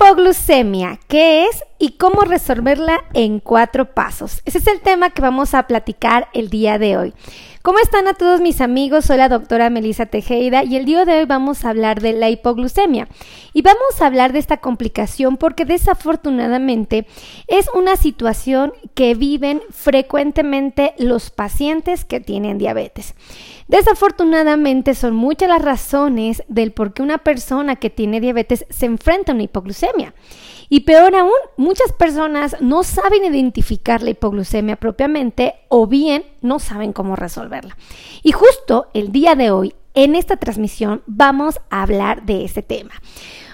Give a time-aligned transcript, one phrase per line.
[0.00, 4.42] Hipoglucemia, ¿qué es y cómo resolverla en cuatro pasos?
[4.44, 7.14] Ese es el tema que vamos a platicar el día de hoy.
[7.62, 9.06] ¿Cómo están a todos mis amigos?
[9.06, 12.28] Soy la doctora Melissa Tejeda y el día de hoy vamos a hablar de la
[12.28, 13.08] hipoglucemia.
[13.54, 17.06] Y vamos a hablar de esta complicación porque desafortunadamente
[17.48, 23.14] es una situación que viven frecuentemente los pacientes que tienen diabetes.
[23.68, 29.32] Desafortunadamente son muchas las razones del por qué una persona que tiene diabetes se enfrenta
[29.32, 30.12] a una hipoglucemia.
[30.72, 36.92] Y peor aún, muchas personas no saben identificar la hipoglucemia propiamente o bien no saben
[36.92, 37.76] cómo resolverla.
[38.22, 42.92] Y justo el día de hoy, en esta transmisión, vamos a hablar de ese tema.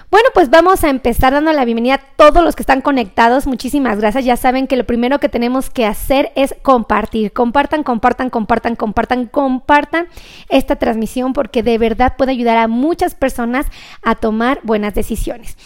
[0.09, 3.45] Bueno, pues vamos a empezar dando la bienvenida a todos los que están conectados.
[3.45, 4.23] Muchísimas gracias.
[4.23, 7.33] Ya saben que lo primero que tenemos que hacer es compartir.
[7.33, 10.07] Compartan, compartan, compartan, compartan, compartan
[10.47, 13.65] esta transmisión porque de verdad puede ayudar a muchas personas
[14.01, 15.57] a tomar buenas decisiones.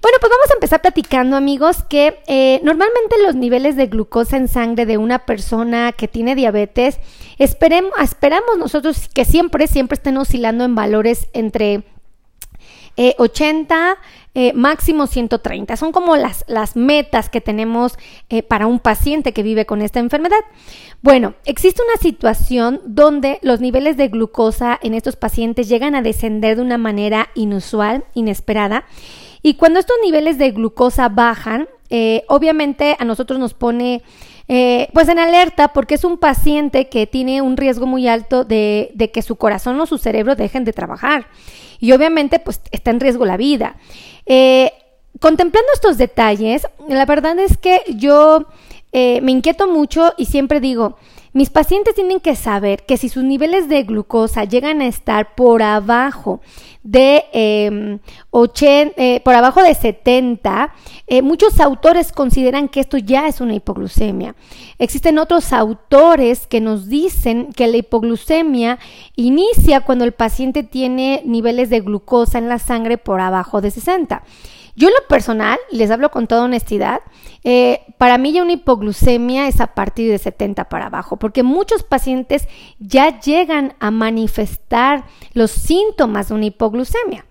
[0.00, 4.48] Bueno, pues vamos a empezar platicando, amigos, que eh, normalmente los niveles de glucosa en
[4.48, 6.98] sangre de una persona que tiene diabetes,
[7.38, 11.84] esperemos, esperamos nosotros que siempre, siempre estén oscilando en valores entre
[12.96, 13.92] 80,
[14.34, 15.76] eh, eh, máximo 130.
[15.76, 17.98] Son como las, las metas que tenemos
[18.28, 20.40] eh, para un paciente que vive con esta enfermedad.
[21.02, 26.56] Bueno, existe una situación donde los niveles de glucosa en estos pacientes llegan a descender
[26.56, 28.84] de una manera inusual, inesperada.
[29.42, 31.68] Y cuando estos niveles de glucosa bajan,
[32.28, 34.02] obviamente a nosotros nos pone
[34.92, 39.22] pues en alerta porque es un paciente que tiene un riesgo muy alto de, que
[39.22, 41.26] su corazón o su cerebro dejen de trabajar
[41.82, 43.74] y obviamente pues está en riesgo la vida.
[44.24, 44.72] Eh,
[45.20, 48.46] contemplando estos detalles, la verdad es que yo
[48.92, 50.96] eh, me inquieto mucho y siempre digo,
[51.32, 55.62] mis pacientes tienen que saber que si sus niveles de glucosa llegan a estar por
[55.62, 56.40] abajo
[56.82, 60.74] de 80, em, eh, por abajo de 70,
[61.06, 64.34] eh, muchos autores consideran que esto ya es una hipoglucemia.
[64.78, 68.78] Existen otros autores que nos dicen que la hipoglucemia
[69.16, 74.22] inicia cuando el paciente tiene niveles de glucosa en la sangre por abajo de 60.
[74.74, 77.00] Yo en lo personal, les hablo con toda honestidad,
[77.44, 81.82] eh, para mí ya una hipoglucemia es a partir de 70 para abajo, porque muchos
[81.82, 87.26] pacientes ya llegan a manifestar los síntomas de una hipoglucemia.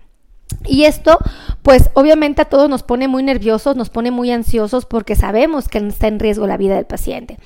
[0.66, 1.18] Y esto,
[1.62, 5.78] pues obviamente a todos nos pone muy nerviosos, nos pone muy ansiosos porque sabemos que
[5.78, 7.38] está en riesgo la vida del paciente.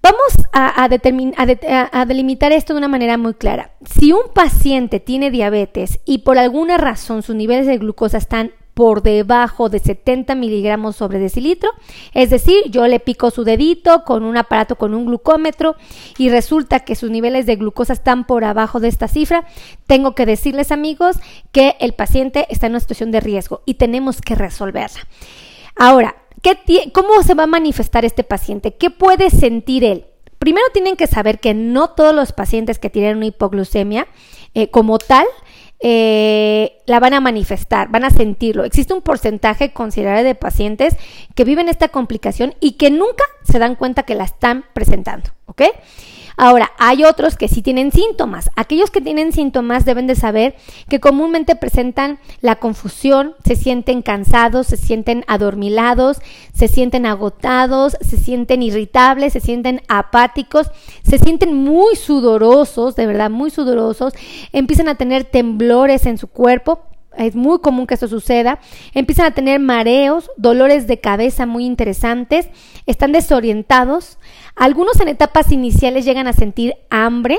[0.00, 3.72] Vamos a, a, delimitar esto de una manera muy clara.
[3.86, 9.02] Si un paciente tiene diabetes y por alguna razón sus niveles de glucosa están por
[9.02, 11.70] debajo de 70 miligramos sobre decilitro.
[12.12, 15.76] Es decir, yo le pico su dedito con un aparato con un glucómetro
[16.18, 19.46] y resulta que sus niveles de glucosa están por abajo de esta cifra.
[19.86, 21.16] Tengo que decirles amigos
[21.52, 25.06] que el paciente está en una situación de riesgo y tenemos que resolverla.
[25.76, 26.16] Ahora,
[26.92, 28.74] ¿cómo se va a manifestar este paciente?
[28.74, 30.06] ¿Qué puede sentir él?
[30.38, 34.06] Primero tienen que saber que no todos los pacientes que tienen una hipoglucemia
[34.52, 35.26] eh, como tal
[35.86, 38.64] eh, la van a manifestar, van a sentirlo.
[38.64, 40.96] Existe un porcentaje considerable de pacientes
[41.34, 45.60] que viven esta complicación y que nunca se dan cuenta que la están presentando, ¿ok?
[46.36, 48.50] Ahora, hay otros que sí tienen síntomas.
[48.56, 50.56] Aquellos que tienen síntomas deben de saber
[50.88, 56.18] que comúnmente presentan la confusión, se sienten cansados, se sienten adormilados,
[56.52, 60.70] se sienten agotados, se sienten irritables, se sienten apáticos,
[61.02, 64.12] se sienten muy sudorosos, de verdad muy sudorosos,
[64.52, 66.80] empiezan a tener temblores en su cuerpo,
[67.16, 68.58] es muy común que esto suceda,
[68.92, 72.48] empiezan a tener mareos, dolores de cabeza muy interesantes,
[72.86, 74.18] están desorientados,
[74.56, 77.38] algunos en etapas iniciales llegan a sentir hambre,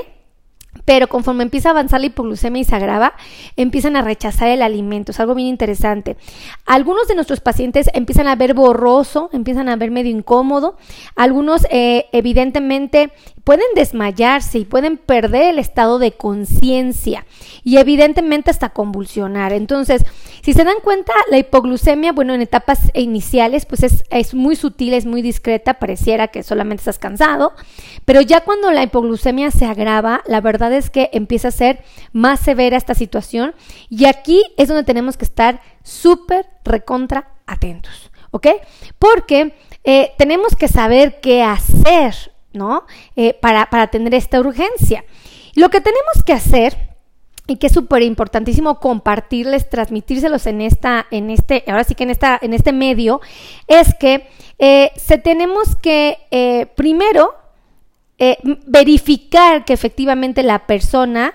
[0.84, 3.14] pero conforme empieza a avanzar la hipoglucemia y se agrava,
[3.56, 5.12] empiezan a rechazar el alimento.
[5.12, 6.16] Es algo bien interesante.
[6.64, 10.76] Algunos de nuestros pacientes empiezan a ver borroso, empiezan a ver medio incómodo.
[11.14, 13.12] Algunos, eh, evidentemente,
[13.44, 17.26] pueden desmayarse y pueden perder el estado de conciencia
[17.62, 19.52] y evidentemente hasta convulsionar.
[19.52, 20.04] Entonces,
[20.42, 24.94] si se dan cuenta, la hipoglucemia, bueno, en etapas iniciales, pues es, es muy sutil,
[24.94, 27.52] es muy discreta, pareciera que solamente estás cansado,
[28.04, 32.40] pero ya cuando la hipoglucemia se agrava, la verdad es que empieza a ser más
[32.40, 33.54] severa esta situación
[33.88, 38.48] y aquí es donde tenemos que estar súper recontra atentos, ¿ok?
[38.98, 39.54] Porque
[39.84, 42.86] eh, tenemos que saber qué hacer ¿no?
[43.16, 45.04] Eh, para, para tener esta urgencia.
[45.54, 46.96] Lo que tenemos que hacer
[47.46, 52.10] y que es súper importantísimo compartirles, transmitírselos en esta, en este, ahora sí que en
[52.10, 53.20] esta, en este medio,
[53.68, 54.26] es que
[54.58, 57.34] eh, se tenemos que primero
[58.66, 61.34] verificar que efectivamente la persona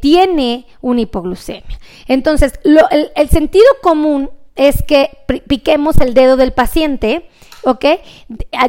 [0.00, 1.78] tiene una hipoglucemia.
[2.08, 5.10] Entonces, el, el, sentido común es que
[5.46, 7.28] piquemos el dedo del paciente
[7.64, 7.84] ¿ok?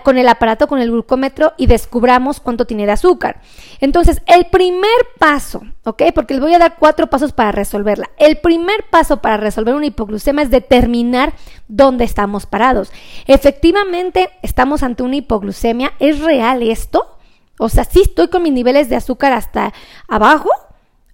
[0.03, 3.41] Con el aparato, con el glucómetro y descubramos cuánto tiene de azúcar.
[3.79, 6.03] Entonces, el primer paso, ¿ok?
[6.13, 8.09] Porque les voy a dar cuatro pasos para resolverla.
[8.17, 11.33] El primer paso para resolver una hipoglucemia es determinar
[11.67, 12.91] dónde estamos parados.
[13.27, 15.93] Efectivamente, estamos ante una hipoglucemia.
[15.99, 17.17] ¿Es real esto?
[17.57, 19.73] O sea, ¿sí estoy con mis niveles de azúcar hasta
[20.07, 20.49] abajo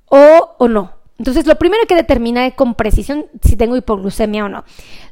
[0.09, 0.97] o, o no?
[1.19, 4.63] Entonces, lo primero que determinar con precisión si tengo hipoglucemia o no.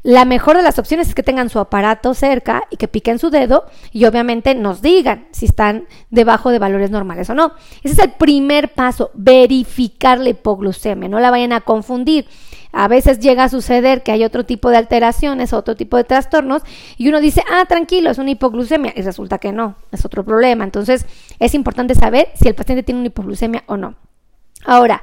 [0.04, 3.31] La mejor de las opciones es que tengan su aparato cerca y que piquen su
[3.31, 7.54] dedo y obviamente nos digan si están debajo de valores normales o no.
[7.83, 12.27] Ese es el primer paso, verificar la hipoglucemia, no la vayan a confundir.
[12.77, 16.62] A veces llega a suceder que hay otro tipo de alteraciones, otro tipo de trastornos,
[16.98, 20.66] y uno dice, ah, tranquilo, es una hipoglucemia, y resulta que no, es otro problema.
[20.66, 21.06] Entonces,
[21.39, 23.95] es importante saber si el paciente tiene una hipoglucemia o no.
[24.66, 25.01] Ahora,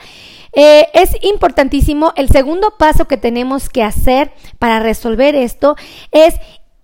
[0.53, 5.77] eh, es importantísimo, el segundo paso que tenemos que hacer para resolver esto
[6.11, 6.35] es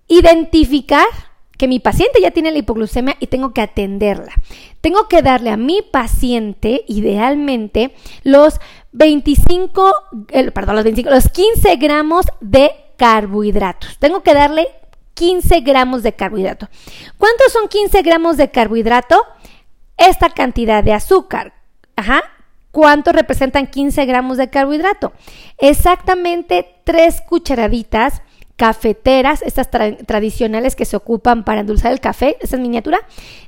[0.07, 1.07] identificar
[1.59, 4.33] que mi paciente ya tiene la hipoglucemia y tengo que atenderla.
[4.81, 8.61] Tengo que darle a mi paciente, idealmente, los
[8.99, 9.95] 25,
[10.53, 13.97] perdón, los 25, los 15 gramos de carbohidratos.
[13.99, 14.69] Tengo que darle
[15.15, 16.69] 15 gramos de carbohidrato.
[17.17, 19.25] ¿Cuántos son 15 gramos de carbohidrato?
[19.97, 21.55] Esta cantidad de azúcar.
[21.97, 22.23] Ajá,
[22.71, 25.13] ¿Cuánto representan 15 gramos de carbohidrato?
[25.57, 28.23] Exactamente 3 cucharaditas
[28.57, 32.99] cafeteras, estas tradicionales que se ocupan para endulzar el café, esa es miniatura.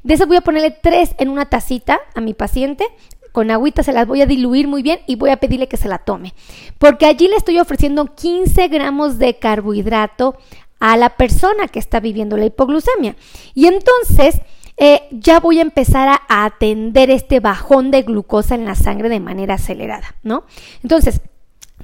[0.05, 2.87] De esas voy a ponerle 3 en una tacita a mi paciente.
[3.33, 5.89] Con agüita se las voy a diluir muy bien y voy a pedirle que se
[5.89, 6.35] la tome.
[6.79, 10.37] Porque allí le estoy ofreciendo 15 gramos de carbohidrato
[10.79, 13.17] a la persona que está viviendo la hipoglucemia.
[13.55, 14.41] Y entonces
[14.83, 19.21] eh, ya voy a empezar a atender este bajón de glucosa en la sangre de
[19.21, 20.45] manera acelerada, ¿no?
[20.83, 21.21] Entonces,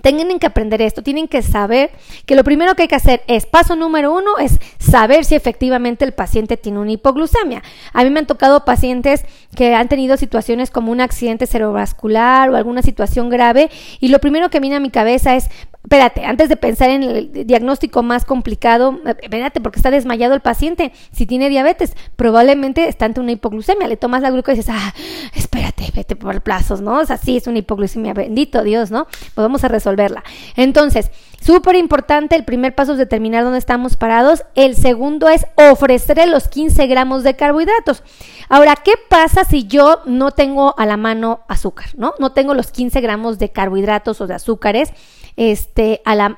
[0.02, 1.90] tienen que aprender esto, tienen que saber
[2.26, 6.04] que lo primero que hay que hacer es, paso número uno, es saber si efectivamente
[6.04, 7.62] el paciente tiene una hipoglucemia.
[7.93, 12.56] A mí me han tocado pacientes que han tenido situaciones como un accidente cerebrovascular o
[12.56, 13.70] alguna situación grave
[14.00, 15.48] y lo primero que viene a mi cabeza es,
[15.82, 20.92] espérate, antes de pensar en el diagnóstico más complicado, espérate, porque está desmayado el paciente.
[21.12, 23.87] Si tiene diabetes, probablemente está ante una hipoglucemia.
[23.87, 24.94] Le tomas la glucosa y dices, ah,
[25.34, 26.99] espérate, vete por plazos, ¿no?
[26.99, 29.06] O sea, sí, es una hipoglucemia, bendito Dios, ¿no?
[29.34, 30.24] Pues a resolverla.
[30.56, 31.10] Entonces,
[31.40, 34.44] súper importante, el primer paso es determinar dónde estamos parados.
[34.54, 38.02] El segundo es ofrecerle los 15 gramos de carbohidratos.
[38.48, 42.14] Ahora, ¿qué pasa si yo no tengo a la mano azúcar, ¿no?
[42.18, 44.92] No tengo los 15 gramos de carbohidratos o de azúcares
[45.36, 46.36] este, a la,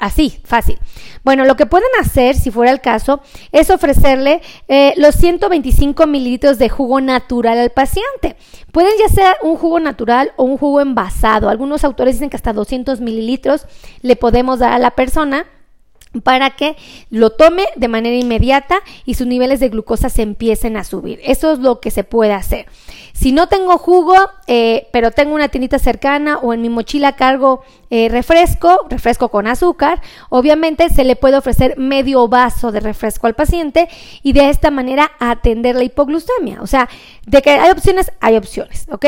[0.00, 0.78] así, fácil.
[1.22, 3.20] Bueno, lo que pueden hacer, si fuera el caso,
[3.52, 8.36] es ofrecerle eh, los 125 mililitros de jugo natural al paciente.
[8.72, 11.48] Pueden ya ser un jugo natural o un jugo envasado.
[11.48, 13.66] Algunos autores dicen que hasta 200 mililitros
[14.02, 15.46] le podemos dar a la persona
[16.22, 16.76] para que
[17.10, 21.20] lo tome de manera inmediata y sus niveles de glucosa se empiecen a subir.
[21.22, 22.66] Eso es lo que se puede hacer.
[23.20, 24.14] Si no tengo jugo,
[24.46, 29.48] eh, pero tengo una tiendita cercana o en mi mochila cargo eh, refresco, refresco con
[29.48, 33.88] azúcar, obviamente se le puede ofrecer medio vaso de refresco al paciente
[34.22, 36.62] y de esta manera atender la hipoglucemia.
[36.62, 36.88] O sea,
[37.26, 39.06] de que hay opciones, hay opciones, ¿ok?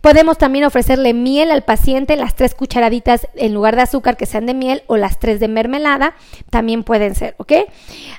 [0.00, 4.46] Podemos también ofrecerle miel al paciente, las tres cucharaditas en lugar de azúcar que sean
[4.46, 6.16] de miel o las tres de mermelada,
[6.50, 7.52] también pueden ser, ¿ok?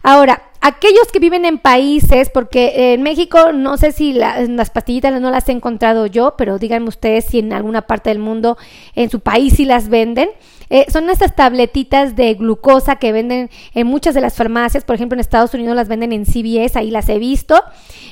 [0.02, 5.30] Ahora, aquellos que viven en países, porque en México no sé si las pastillitas no
[5.30, 8.58] las he encontrado yo, pero díganme ustedes si en alguna parte del mundo,
[8.96, 10.30] en su país sí las venden.
[10.72, 15.16] Eh, son estas tabletitas de glucosa que venden en muchas de las farmacias, por ejemplo
[15.16, 17.62] en Estados Unidos las venden en CVS, ahí las he visto.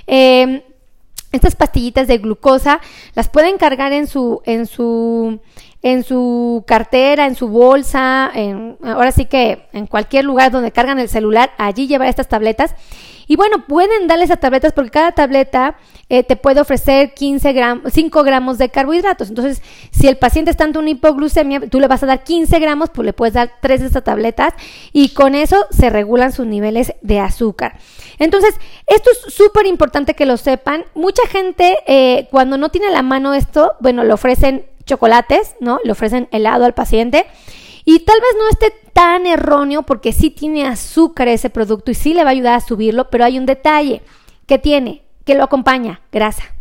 [0.05, 0.61] Em,
[1.31, 2.81] estas pastillitas de glucosa
[3.15, 5.39] las pueden cargar en su, en su,
[5.83, 10.97] en su cartera, en su bolsa, en, ahora sí que en cualquier lugar donde cargan
[10.97, 12.73] el celular, allí llevar estas tabletas.
[13.27, 15.77] Y bueno, pueden darles a tabletas porque cada tableta
[16.09, 19.29] eh, te puede ofrecer 15 gramos, 5 gramos de carbohidratos.
[19.29, 19.61] Entonces,
[19.91, 23.05] si el paciente está ante una hipoglucemia, tú le vas a dar 15 gramos, pues
[23.05, 24.53] le puedes dar 3 de estas tabletas
[24.91, 27.77] y con eso se regulan sus niveles de azúcar.
[28.19, 28.55] Entonces,
[28.87, 30.85] esto es súper importante que lo sepan.
[30.93, 35.79] Mucha gente, eh, cuando no tiene la mano esto, bueno, le ofrecen chocolates, ¿no?
[35.83, 37.25] Le ofrecen helado al paciente.
[37.85, 42.13] Y tal vez no esté tan erróneo porque sí tiene azúcar ese producto y sí
[42.13, 44.01] le va a ayudar a subirlo, pero hay un detalle
[44.45, 46.52] que tiene, que lo acompaña, grasa.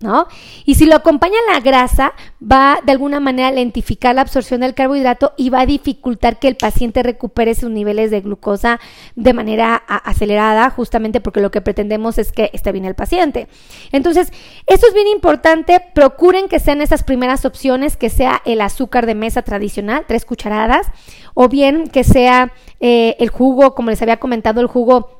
[0.00, 0.26] ¿No?
[0.64, 4.74] Y si lo acompaña la grasa, va de alguna manera a lentificar la absorción del
[4.74, 8.80] carbohidrato y va a dificultar que el paciente recupere sus niveles de glucosa
[9.14, 13.46] de manera acelerada, justamente porque lo que pretendemos es que esté bien el paciente.
[13.92, 14.32] Entonces,
[14.66, 19.14] esto es bien importante, procuren que sean esas primeras opciones, que sea el azúcar de
[19.14, 20.86] mesa tradicional, tres cucharadas,
[21.34, 25.19] o bien que sea eh, el jugo, como les había comentado, el jugo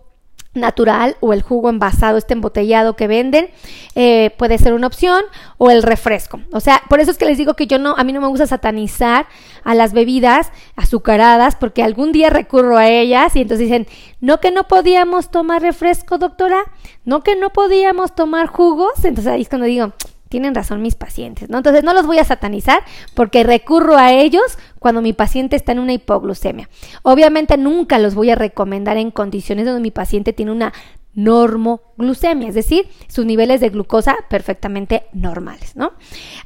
[0.52, 3.50] natural o el jugo envasado, este embotellado que venden,
[3.95, 5.23] eh, puede ser una opción
[5.59, 6.40] o el refresco.
[6.52, 8.26] O sea, por eso es que les digo que yo no, a mí no me
[8.26, 9.26] gusta satanizar
[9.62, 13.87] a las bebidas azucaradas porque algún día recurro a ellas y entonces dicen,
[14.21, 16.64] no que no podíamos tomar refresco, doctora,
[17.04, 19.04] no que no podíamos tomar jugos.
[19.04, 19.92] Entonces ahí es cuando digo,
[20.30, 21.58] tienen razón mis pacientes, ¿no?
[21.58, 22.82] Entonces no los voy a satanizar
[23.14, 26.70] porque recurro a ellos cuando mi paciente está en una hipoglucemia.
[27.02, 30.72] Obviamente nunca los voy a recomendar en condiciones donde mi paciente tiene una
[31.14, 35.94] normoglucemia, es decir, sus niveles de glucosa perfectamente normales, ¿no?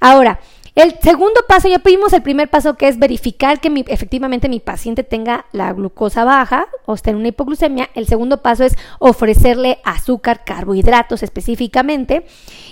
[0.01, 0.41] Ahora,
[0.75, 5.05] el segundo paso, ya vimos el primer paso que es verificar que efectivamente mi paciente
[5.05, 7.91] tenga la glucosa baja o esté en una hipoglucemia.
[7.95, 12.27] El segundo paso es ofrecerle azúcar, carbohidratos específicamente.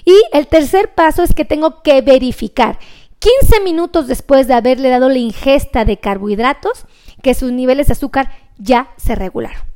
[0.05, 2.79] Y el tercer paso es que tengo que verificar
[3.21, 6.87] 15 minutos después de haberle dado la ingesta de carbohidratos
[7.23, 9.72] que sus niveles de azúcar ya se regularon.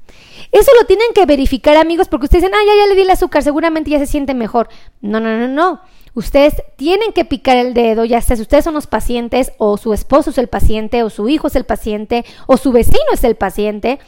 [0.57, 3.11] Eso lo tienen que verificar, amigos, porque ustedes dicen, ah, ya, ya le di el
[3.11, 4.71] azúcar, seguramente ya se siente mejor.
[5.03, 5.83] No, no, no, no.
[6.15, 9.93] Ustedes tienen que picar el dedo, ya sea si ustedes son los pacientes o su
[9.93, 13.35] esposo es el paciente o su hijo es el paciente o su vecino es el
[13.35, 13.99] paciente.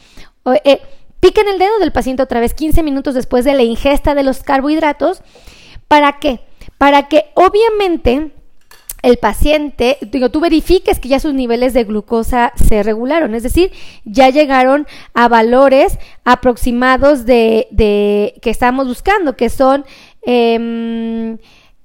[0.63, 0.81] Eh,
[1.19, 4.41] piquen el dedo del paciente otra vez 15 minutos después de la ingesta de los
[4.41, 5.21] carbohidratos.
[5.87, 6.39] ¿Para qué?
[6.79, 8.31] Para que obviamente
[9.01, 13.71] el paciente, digo, tú verifiques que ya sus niveles de glucosa se regularon, es decir,
[14.03, 17.67] ya llegaron a valores aproximados de,
[18.41, 19.85] que estamos buscando, que son
[20.23, 21.37] eh,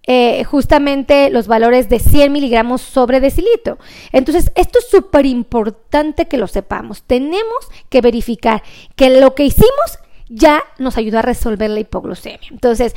[0.06, 3.78] eh, justamente los valores de 100 miligramos sobre decilitro.
[4.12, 7.04] Entonces, esto es súper importante que lo sepamos.
[7.04, 8.62] Tenemos que verificar
[8.96, 12.48] que lo que hicimos ya nos ayudó a resolver la hipoglucemia.
[12.50, 12.94] Entonces,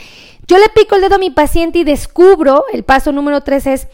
[0.48, 3.88] yo le pico el dedo a mi paciente y descubro, el paso número 3 es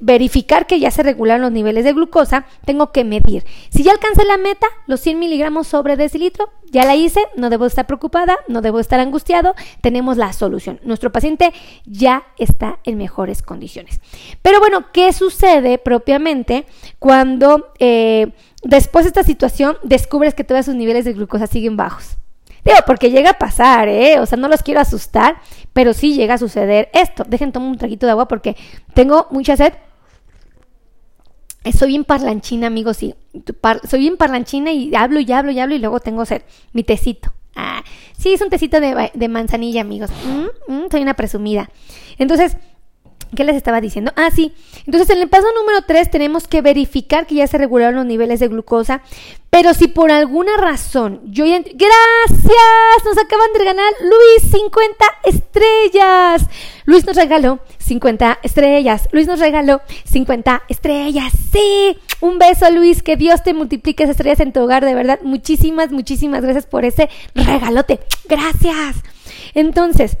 [0.00, 3.44] verificar que ya se regularon los niveles de glucosa, tengo que medir.
[3.70, 7.66] Si ya alcancé la meta, los 100 miligramos sobre decilitro, ya la hice, no debo
[7.66, 10.80] estar preocupada, no debo estar angustiado, tenemos la solución.
[10.84, 11.52] Nuestro paciente
[11.84, 14.00] ya está en mejores condiciones.
[14.42, 16.66] Pero bueno, ¿qué sucede propiamente
[16.98, 18.32] cuando eh,
[18.62, 22.19] después de esta situación descubres que todos sus niveles de glucosa siguen bajos?
[22.64, 24.18] Digo, porque llega a pasar, ¿eh?
[24.20, 25.40] O sea, no los quiero asustar,
[25.72, 27.24] pero sí llega a suceder esto.
[27.26, 28.56] Dejen tomar un traguito de agua porque
[28.94, 29.72] tengo mucha sed.
[31.76, 33.14] Soy bien parlanchina, amigos, sí.
[33.88, 36.42] soy bien parlanchina y hablo y hablo y hablo y luego tengo sed.
[36.72, 37.32] Mi tecito.
[37.54, 37.82] Ah,
[38.16, 40.10] sí, es un tecito de, manzanilla, amigos.
[40.24, 41.70] Mm, mm, soy una presumida.
[42.18, 42.56] Entonces,
[43.34, 44.12] ¿Qué les estaba diciendo?
[44.16, 44.52] Ah, sí.
[44.86, 48.40] Entonces, en el paso número 3 tenemos que verificar que ya se regularon los niveles
[48.40, 49.02] de glucosa.
[49.50, 51.58] Pero si por alguna razón yo ya...
[51.58, 53.04] ¡Gracias!
[53.04, 56.46] Nos acaban de ganar Luis 50 estrellas.
[56.86, 59.08] Luis nos regaló 50 estrellas.
[59.12, 61.32] Luis nos regaló 50 estrellas.
[61.52, 61.98] Sí.
[62.20, 63.02] Un beso, Luis.
[63.02, 64.84] Que Dios te multiplique esas estrellas en tu hogar.
[64.84, 68.00] De verdad, muchísimas, muchísimas gracias por ese regalote.
[68.28, 68.96] Gracias.
[69.54, 70.16] Entonces...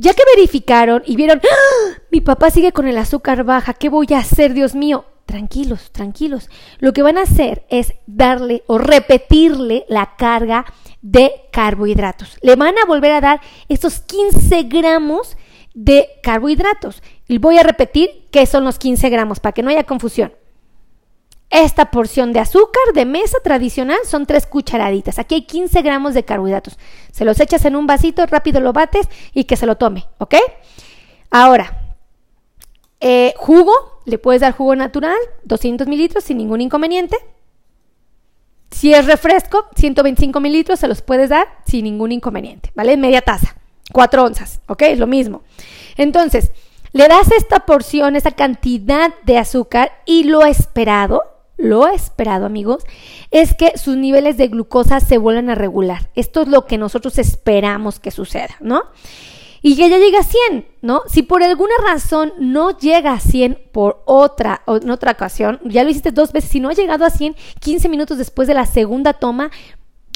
[0.00, 1.98] Ya que verificaron y vieron, ¡Ah!
[2.10, 5.04] mi papá sigue con el azúcar baja, ¿qué voy a hacer, Dios mío?
[5.26, 6.48] Tranquilos, tranquilos.
[6.78, 10.64] Lo que van a hacer es darle o repetirle la carga
[11.02, 12.38] de carbohidratos.
[12.40, 15.36] Le van a volver a dar estos 15 gramos
[15.74, 17.02] de carbohidratos.
[17.28, 20.32] Y voy a repetir qué son los 15 gramos para que no haya confusión.
[21.50, 25.18] Esta porción de azúcar de mesa tradicional son tres cucharaditas.
[25.18, 26.78] Aquí hay 15 gramos de carbohidratos.
[27.10, 30.36] Se los echas en un vasito, rápido lo bates y que se lo tome, ¿ok?
[31.30, 31.96] Ahora,
[33.00, 33.72] eh, jugo,
[34.04, 37.16] le puedes dar jugo natural, 200 mililitros sin ningún inconveniente.
[38.70, 42.96] Si es refresco, 125 mililitros, se los puedes dar sin ningún inconveniente, ¿vale?
[42.96, 43.56] Media taza,
[43.92, 44.82] 4 onzas, ¿ok?
[44.82, 45.42] Es lo mismo.
[45.96, 46.52] Entonces,
[46.92, 51.22] le das esta porción, esta cantidad de azúcar y lo esperado,
[51.60, 52.84] lo esperado, amigos,
[53.30, 56.10] es que sus niveles de glucosa se vuelvan a regular.
[56.14, 58.82] Esto es lo que nosotros esperamos que suceda, ¿no?
[59.62, 61.02] Y que ya llegue a 100, ¿no?
[61.06, 65.90] Si por alguna razón no llega a 100 por otra, en otra ocasión, ya lo
[65.90, 69.12] hiciste dos veces, si no ha llegado a 100, 15 minutos después de la segunda
[69.12, 69.50] toma,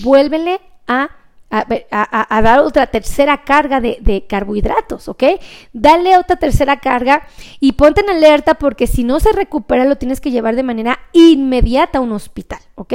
[0.02, 1.10] vuélvele a
[1.50, 5.24] a, dar otra tercera carga de, carbohidratos, ¿ok?
[5.72, 7.26] Dale otra tercera carga
[7.60, 10.98] y ponte en alerta porque si no se recupera lo tienes que llevar de manera
[11.12, 12.94] inmediata a un hospital, ¿ok?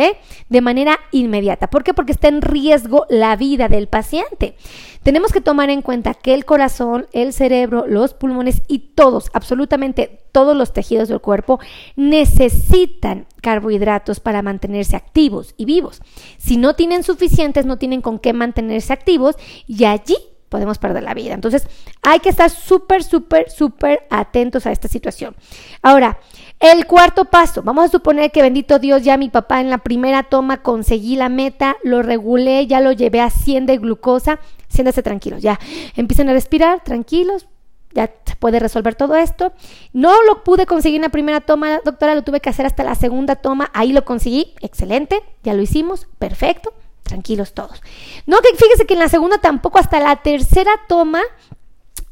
[0.49, 1.69] De manera inmediata.
[1.69, 1.93] ¿Por qué?
[1.93, 4.55] Porque está en riesgo la vida del paciente.
[5.03, 10.21] Tenemos que tomar en cuenta que el corazón, el cerebro, los pulmones y todos, absolutamente
[10.31, 11.59] todos los tejidos del cuerpo
[11.95, 16.01] necesitan carbohidratos para mantenerse activos y vivos.
[16.37, 20.17] Si no tienen suficientes, no tienen con qué mantenerse activos y allí
[20.49, 21.33] podemos perder la vida.
[21.33, 21.67] Entonces,
[22.01, 25.35] hay que estar súper, súper, súper atentos a esta situación.
[25.81, 26.19] Ahora,
[26.59, 30.23] el cuarto paso, vamos a suponer que bendito Dios, ya mi papá en la primera
[30.23, 35.41] toma conseguí la meta, lo regulé, ya lo llevé a 100 de glucosa, siéntase tranquilos,
[35.41, 35.57] ya.
[35.95, 37.47] Empiecen a respirar, tranquilos,
[37.93, 39.53] ya se puede resolver todo esto.
[39.93, 42.95] No lo pude conseguir en la primera toma, doctora, lo tuve que hacer hasta la
[42.95, 46.73] segunda toma, ahí lo conseguí, excelente, ya lo hicimos, perfecto,
[47.09, 47.81] tranquilos todos.
[48.25, 51.21] No, que fíjese que en la segunda tampoco, hasta la tercera toma,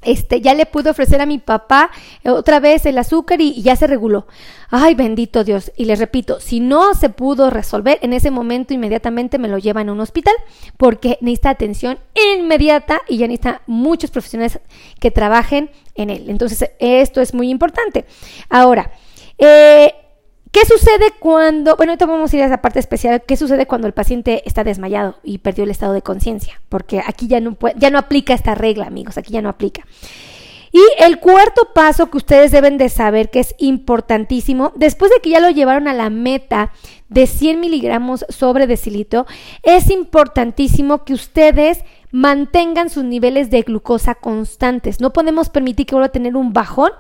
[0.04, 1.90] este, ya le pude ofrecer a mi papá
[2.24, 4.28] eh, otra vez el azúcar y, ya se reguló.
[4.70, 5.72] Ay, bendito Dios.
[5.76, 9.90] Y les repito, si no se pudo resolver, en ese momento inmediatamente me lo llevan
[9.90, 10.36] a un hospital
[10.78, 12.00] porque necesita atención
[12.36, 14.60] inmediata y ya necesita muchos profesionales
[15.00, 16.30] que trabajen en él.
[16.30, 18.06] Entonces, esto es muy importante.
[18.50, 18.92] Ahora,
[19.38, 19.94] eh,
[20.52, 23.88] ¿Qué sucede cuando, bueno, ahorita vamos a ir a esa parte especial, qué sucede cuando
[23.88, 26.62] el paciente está desmayado y perdió el estado de conciencia?
[26.70, 29.84] Porque aquí ya no, ya no aplica esta regla, amigos, aquí ya no aplica.
[30.72, 35.30] Y el cuarto paso que ustedes deben de saber que es importantísimo, después de que
[35.32, 36.72] ya lo llevaron a la meta
[37.10, 39.26] de 100 miligramos sobre decilitro,
[39.64, 45.00] es importantísimo que ustedes mantengan sus niveles de glucosa constantes.
[45.02, 46.92] No podemos permitir que vuelva a tener un bajón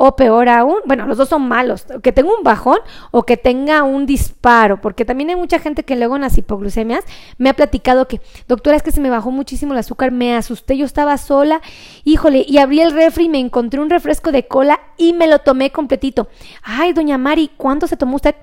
[0.00, 2.78] o peor aún, bueno, los dos son malos, que tenga un bajón
[3.10, 7.04] o que tenga un disparo, porque también hay mucha gente que luego en las hipoglucemias
[7.36, 10.76] me ha platicado que, doctora, es que se me bajó muchísimo el azúcar, me asusté,
[10.76, 11.60] yo estaba sola,
[12.04, 15.40] híjole, y abrí el refri y me encontré un refresco de cola y me lo
[15.40, 16.28] tomé completito.
[16.62, 18.36] Ay, doña Mari, ¿cuánto se tomó usted?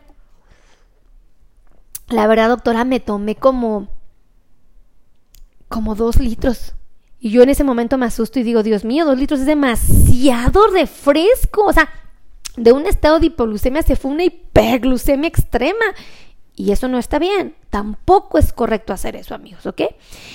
[2.09, 3.87] La verdad, doctora, me tomé como,
[5.69, 6.75] como dos litros.
[7.19, 10.67] Y yo en ese momento me asusto y digo, Dios mío, dos litros es demasiado
[10.67, 11.65] refresco.
[11.65, 11.89] O sea,
[12.57, 15.85] de un estado de hipoglucemia se fue una hiperglucemia extrema.
[16.55, 17.55] Y eso no está bien.
[17.69, 19.81] Tampoco es correcto hacer eso, amigos, ¿ok?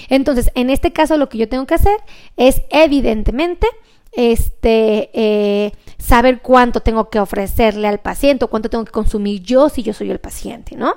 [0.08, 1.96] Entonces, en este caso lo que yo tengo que hacer
[2.36, 3.66] es, evidentemente,
[4.12, 9.82] este, eh, saber cuánto tengo que ofrecerle al paciente, cuánto tengo que consumir yo si
[9.82, 10.96] yo soy el paciente, ¿no?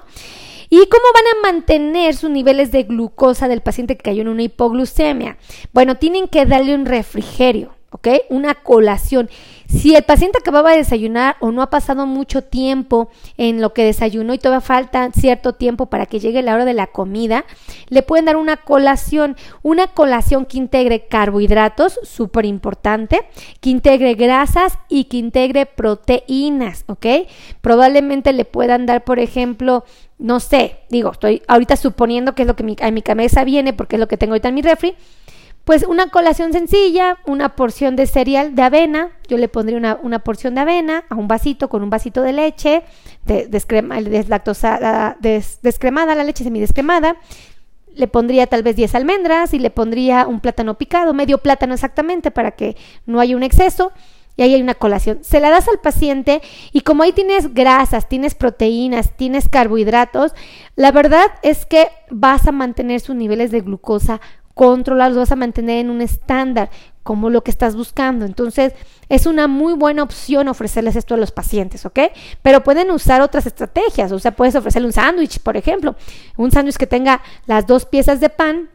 [0.69, 4.43] ¿Y cómo van a mantener sus niveles de glucosa del paciente que cayó en una
[4.43, 5.37] hipoglucemia?
[5.73, 8.07] Bueno, tienen que darle un refrigerio, ¿ok?
[8.29, 9.29] Una colación.
[9.67, 13.85] Si el paciente acababa de desayunar o no ha pasado mucho tiempo en lo que
[13.85, 17.45] desayunó y todavía falta cierto tiempo para que llegue la hora de la comida,
[17.89, 23.21] le pueden dar una colación, una colación que integre carbohidratos, súper importante,
[23.61, 27.05] que integre grasas y que integre proteínas, ¿ok?
[27.61, 29.85] Probablemente le puedan dar, por ejemplo,
[30.17, 33.95] no sé, digo, estoy ahorita suponiendo que es lo que a mi cabeza viene porque
[33.95, 34.95] es lo que tengo ahorita en mi refri,
[35.63, 40.19] pues una colación sencilla, una porción de cereal de avena, yo le pondría una, una
[40.19, 42.83] porción de avena a un vasito con un vasito de leche,
[43.25, 47.15] de, deslactosada, descremada, la leche semidescremada,
[47.95, 52.31] le pondría tal vez 10 almendras y le pondría un plátano picado, medio plátano exactamente
[52.31, 53.91] para que no haya un exceso.
[54.35, 55.19] Y ahí hay una colación.
[55.23, 60.33] Se la das al paciente y como ahí tienes grasas, tienes proteínas, tienes carbohidratos,
[60.75, 64.21] la verdad es que vas a mantener sus niveles de glucosa
[64.53, 66.69] controlarlos, vas a mantener en un estándar
[67.03, 68.25] como lo que estás buscando.
[68.25, 68.73] Entonces,
[69.09, 71.99] es una muy buena opción ofrecerles esto a los pacientes, ¿ok?
[72.41, 75.95] Pero pueden usar otras estrategias, o sea, puedes ofrecerle un sándwich, por ejemplo,
[76.37, 78.69] un sándwich que tenga las dos piezas de pan.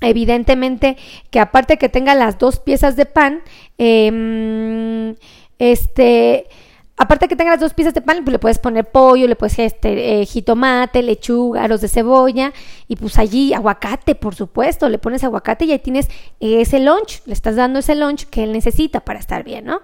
[0.00, 0.98] Evidentemente
[1.30, 3.42] que aparte que tenga las dos piezas de pan,
[3.78, 5.14] eh,
[5.58, 6.46] este,
[6.96, 9.58] Aparte que tenga las dos piezas de pan, pues le puedes poner pollo, le puedes
[9.58, 12.52] este, eh, jitomate, lechuga, aros de cebolla
[12.86, 17.32] y pues allí aguacate, por supuesto, le pones aguacate y ahí tienes ese lunch, le
[17.32, 19.80] estás dando ese lunch que él necesita para estar bien, ¿no?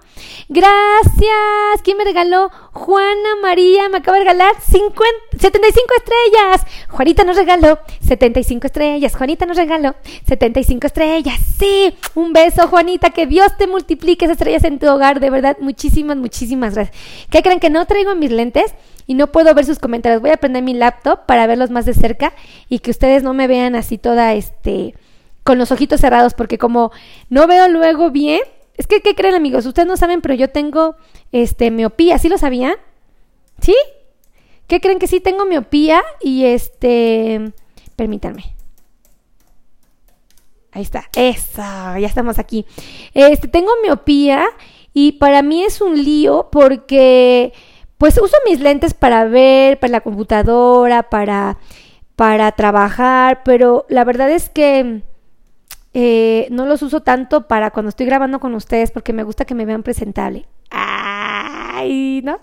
[0.49, 2.49] Gracias, ¿quién me regaló?
[2.73, 5.05] Juana María, me acaba de regalar 50,
[5.37, 6.67] 75 estrellas.
[6.91, 9.97] Juanita nos regaló 75 estrellas, Juanita nos regaló
[10.29, 15.19] 75 estrellas, sí, un beso Juanita, que Dios te multiplique esas estrellas en tu hogar,
[15.19, 17.00] de verdad, muchísimas, muchísimas gracias.
[17.31, 18.75] ¿Qué creen que no traigo mis lentes
[19.07, 20.21] y no puedo ver sus comentarios?
[20.21, 22.33] Voy a prender mi laptop para verlos más de cerca
[22.69, 24.95] y que ustedes no me vean así toda este
[25.43, 26.93] con los ojitos cerrados porque como
[27.29, 28.41] no veo luego bien,
[28.77, 29.67] es que ¿qué creen amigos?
[29.67, 30.97] Ustedes no saben, pero yo tengo
[31.33, 32.75] este miopía, ¿sí lo sabían?
[33.61, 33.75] ¿Sí?
[34.67, 37.53] ¿Qué creen que sí tengo miopía y este
[38.01, 38.57] permítanme.
[40.73, 41.11] Ahí está.
[41.15, 41.61] Eso,
[41.99, 42.65] ya estamos aquí.
[43.13, 44.43] Este, tengo miopía
[44.93, 47.53] y para mí es un lío porque
[47.99, 51.59] pues uso mis lentes para ver, para la computadora, para,
[52.17, 55.03] para trabajar, pero la verdad es que
[55.93, 59.55] eh, no los uso tanto para cuando estoy grabando con ustedes porque me gusta que
[59.55, 60.47] me vean presentable.
[60.71, 62.41] Ay, ¿no?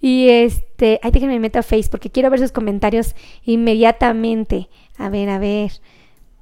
[0.00, 4.68] Y este, ay, déjenme meter a Face porque quiero ver sus comentarios inmediatamente.
[4.98, 5.72] A ver, a ver.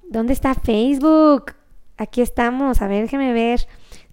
[0.09, 1.55] ¿Dónde está Facebook?
[1.97, 2.83] Aquí estamos.
[2.83, 3.67] A ver, déjenme ver.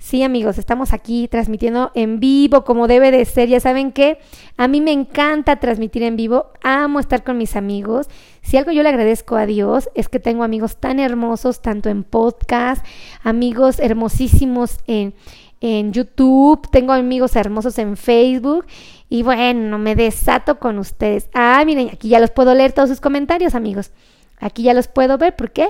[0.06, 3.50] Sí, amigos, estamos aquí transmitiendo en vivo como debe de ser.
[3.50, 4.20] Ya saben que
[4.56, 6.52] a mí me encanta transmitir en vivo.
[6.62, 8.08] Amo estar con mis amigos.
[8.44, 12.04] Si algo yo le agradezco a Dios es que tengo amigos tan hermosos, tanto en
[12.04, 12.86] podcast,
[13.24, 15.16] amigos hermosísimos en,
[15.60, 18.68] en YouTube, tengo amigos hermosos en Facebook.
[19.10, 21.32] Y bueno, me desato con ustedes.
[21.34, 23.90] Ah, miren, aquí ya los puedo leer todos sus comentarios, amigos.
[24.38, 25.36] Aquí ya los puedo ver.
[25.36, 25.70] ¿Por qué?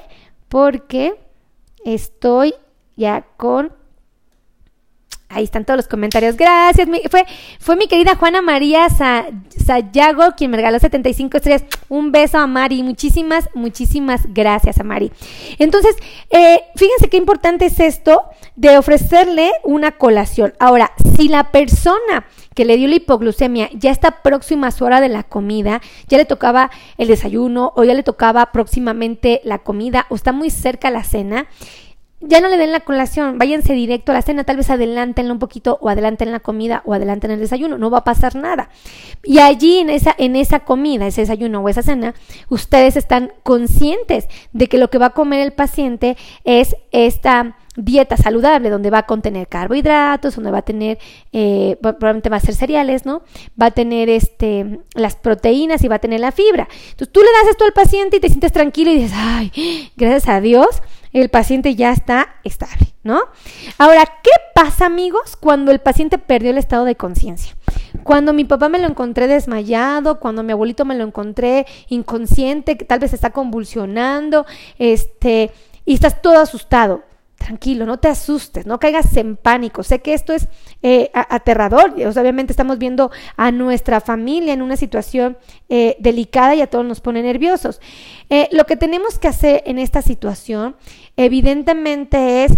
[0.49, 1.15] Porque
[1.85, 2.53] estoy
[2.97, 3.71] ya con
[5.27, 6.37] Ahí están todos los comentarios.
[6.37, 6.87] Gracias.
[7.09, 7.25] fue,
[7.59, 11.63] fue mi querida Juana María Sayago quien me regaló 75 estrellas.
[11.89, 12.83] Un beso a Mari.
[12.83, 15.11] Muchísimas, muchísimas gracias a Mari.
[15.57, 15.95] Entonces,
[16.29, 18.23] eh, fíjense qué importante es esto
[18.55, 20.53] de ofrecerle una colación.
[20.59, 25.01] Ahora, si la persona que le dio la hipoglucemia ya está próxima a su hora
[25.01, 30.07] de la comida, ya le tocaba el desayuno o ya le tocaba próximamente la comida
[30.09, 31.47] o está muy cerca la cena,
[32.27, 35.39] ya no le den la colación, váyanse directo a la cena, tal vez adelántenla un
[35.39, 38.69] poquito o adelanten la comida o adelanten el desayuno, no va a pasar nada.
[39.23, 42.13] Y allí en esa, en esa comida, ese desayuno o esa cena,
[42.49, 48.15] ustedes están conscientes de que lo que va a comer el paciente es esta dieta
[48.17, 50.97] saludable donde va a contener carbohidratos, donde va a tener,
[51.33, 53.23] eh, probablemente va a ser cereales, ¿no?
[53.61, 56.67] Va a tener este, las proteínas y va a tener la fibra.
[56.91, 60.29] Entonces tú le das esto al paciente y te sientes tranquilo y dices, ay, gracias
[60.29, 60.81] a Dios,
[61.21, 63.21] el paciente ya está estable, ¿no?
[63.77, 67.55] Ahora, ¿qué pasa, amigos, cuando el paciente perdió el estado de conciencia?
[68.03, 72.83] Cuando mi papá me lo encontré desmayado, cuando mi abuelito me lo encontré inconsciente, que
[72.83, 74.45] tal vez está convulsionando,
[74.77, 75.51] este,
[75.85, 77.03] y estás todo asustado
[77.37, 79.83] tranquilo, no te asustes, no caigas en pánico.
[79.83, 80.47] Sé que esto es
[80.81, 81.93] eh, aterrador.
[81.93, 85.37] obviamente estamos viendo a nuestra familia en una situación
[85.69, 87.81] eh, delicada y a todos nos pone nerviosos.
[88.29, 90.75] Eh, lo que tenemos que hacer en esta situación,
[91.17, 92.53] evidentemente, es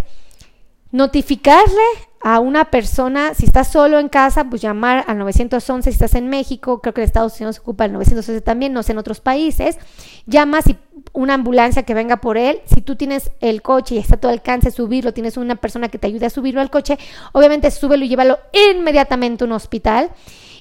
[0.91, 1.83] notificarle
[2.21, 6.29] a una persona, si estás solo en casa, pues llamar al 911, si estás en
[6.29, 9.21] México, creo que en Estados Unidos se ocupa el 911 también, no sé, en otros
[9.21, 9.77] países,
[10.25, 10.77] llamas y
[11.13, 14.27] una ambulancia que venga por él, si tú tienes el coche y está a tu
[14.27, 16.97] alcance subirlo, tienes una persona que te ayude a subirlo al coche,
[17.31, 18.39] obviamente súbelo y llévalo
[18.71, 20.11] inmediatamente a un hospital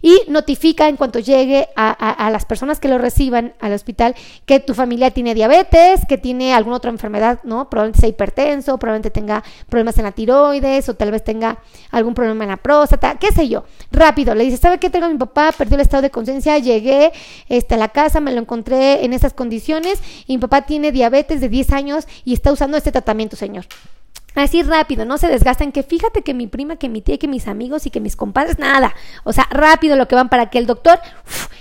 [0.07, 4.15] y notifica en cuanto llegue a, las personas que lo reciban al hospital
[4.45, 7.69] que tu familia tiene diabetes, que tiene alguna otra enfermedad, ¿no?
[7.69, 11.59] Probablemente sea hipertenso, probablemente tenga problemas en la tiroides o tal vez tenga
[11.91, 13.65] algún problema en la próstata, qué sé yo.
[13.91, 15.51] Rápido, le dice, ¿sabe qué tengo a mi papá?
[15.51, 17.11] Perdió el estado de conciencia, llegué
[17.49, 21.41] este, a la casa, me lo encontré en esas condiciones y mi papá tiene diabetes
[21.41, 23.65] de 10 años y está usando este tratamiento, señor.
[24.37, 27.49] Así rápido, no se desgastan, que fíjate que mi prima, que mi tía, que mis
[27.49, 28.95] amigos y que mis compadres, nada.
[29.25, 31.01] O sea, rápido lo que van para que el doctor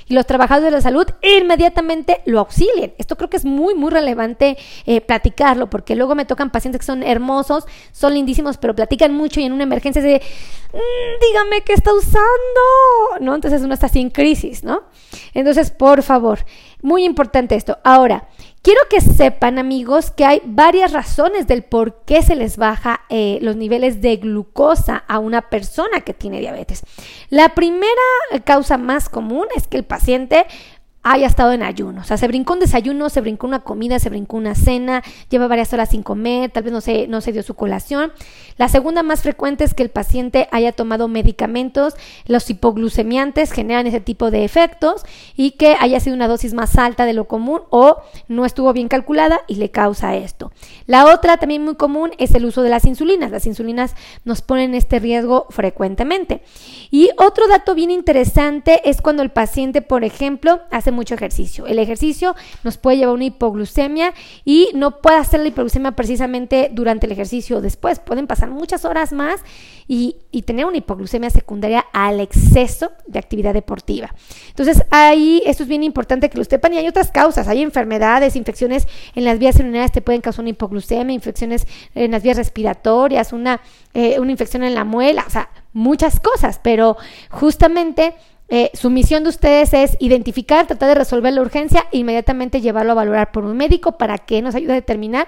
[0.08, 2.94] y los trabajadores de la salud inmediatamente lo auxilien.
[2.98, 6.86] Esto creo que es muy, muy relevante eh, platicarlo, porque luego me tocan pacientes que
[6.86, 10.22] son hermosos, son lindísimos, pero platican mucho y en una emergencia se de,
[10.74, 13.36] mm, dígame qué está usando, ¿no?
[13.36, 14.84] Entonces uno está así en crisis, ¿no?
[15.34, 16.40] Entonces, por favor,
[16.82, 17.80] muy importante esto.
[17.86, 18.28] Ahora,
[18.66, 23.38] Quiero que sepan, amigos, que hay varias razones del por qué se les baja eh,
[23.44, 26.82] los niveles de glucosa a una persona que tiene diabetes.
[27.30, 27.94] La primera
[28.44, 30.48] causa más común es que el paciente
[31.08, 32.02] haya estado en ayuno.
[32.02, 35.48] O sea, se brincó un desayuno, se brincó una comida, se brincó una cena, lleva
[35.48, 38.12] varias horas sin comer, tal vez no se, no se dio su colación.
[38.58, 41.94] La segunda más frecuente es que el paciente haya tomado medicamentos,
[42.26, 45.04] los hipoglucemiantes generan ese tipo de efectos
[45.36, 48.88] y que haya sido una dosis más alta de lo común o no estuvo bien
[48.88, 50.52] calculada y le causa esto.
[50.88, 53.30] La otra también muy común es el uso de las insulinas.
[53.30, 56.42] Las insulinas nos ponen este riesgo frecuentemente.
[56.90, 61.68] Y otro dato bien interesante es cuando el paciente, por ejemplo, hace mucho ejercicio.
[61.68, 66.70] El ejercicio nos puede llevar a una hipoglucemia y no puede hacer la hipoglucemia precisamente
[66.72, 68.00] durante el ejercicio o después.
[68.00, 69.42] Pueden pasar muchas horas más
[69.88, 74.14] y, tener una hipoglucemia secundaria al exceso de actividad deportiva.
[74.50, 77.48] Entonces, ahí esto es bien importante que lo sepan y hay otras causas.
[77.48, 82.22] Hay enfermedades, infecciones en las vías urinarias te pueden causar una hipoglucemia, infecciones en las
[82.22, 83.62] vías respiratorias, una,
[83.94, 86.98] eh, una infección en la muela, o sea, muchas cosas, pero
[87.30, 88.16] justamente
[88.48, 92.92] eh, su misión de ustedes es identificar, tratar de resolver la urgencia e inmediatamente llevarlo
[92.92, 95.28] a valorar por un médico para que nos ayude a determinar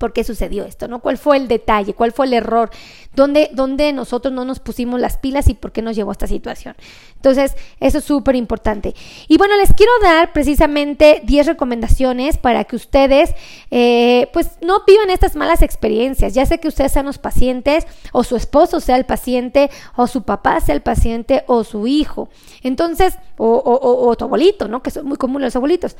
[0.00, 1.00] por qué sucedió esto, ¿no?
[1.00, 1.92] ¿Cuál fue el detalle?
[1.92, 2.70] ¿Cuál fue el error?
[3.14, 6.26] ¿Dónde, dónde nosotros no nos pusimos las pilas y por qué nos llevó a esta
[6.26, 6.74] situación?
[7.16, 8.94] Entonces, eso es súper importante.
[9.28, 13.34] Y bueno, les quiero dar precisamente 10 recomendaciones para que ustedes,
[13.70, 16.32] eh, pues, no vivan estas malas experiencias.
[16.32, 20.22] Ya sé que ustedes sean los pacientes, o su esposo sea el paciente, o su
[20.22, 22.30] papá sea el paciente, o su hijo.
[22.62, 24.82] Entonces, o, o, o tu abuelito, ¿no?
[24.82, 25.94] Que son muy comunes los abuelitos.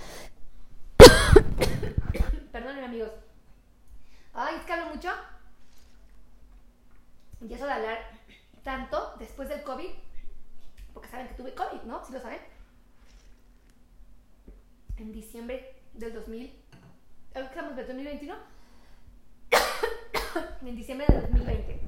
[4.42, 5.11] Ay, es que hablo mucho.
[7.46, 7.98] Y eso de hablar
[8.64, 9.90] tanto después del COVID,
[10.94, 12.03] porque saben que tuve COVID, ¿no?
[12.07, 12.38] ¿Sí lo saben?
[14.96, 16.53] En diciembre del 2000,
[17.35, 18.35] estamos en 2021?
[20.66, 21.81] en diciembre del 2020.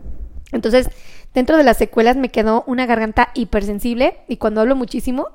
[0.52, 0.90] Entonces,
[1.32, 5.28] dentro de las secuelas me quedó una garganta hipersensible y cuando hablo muchísimo,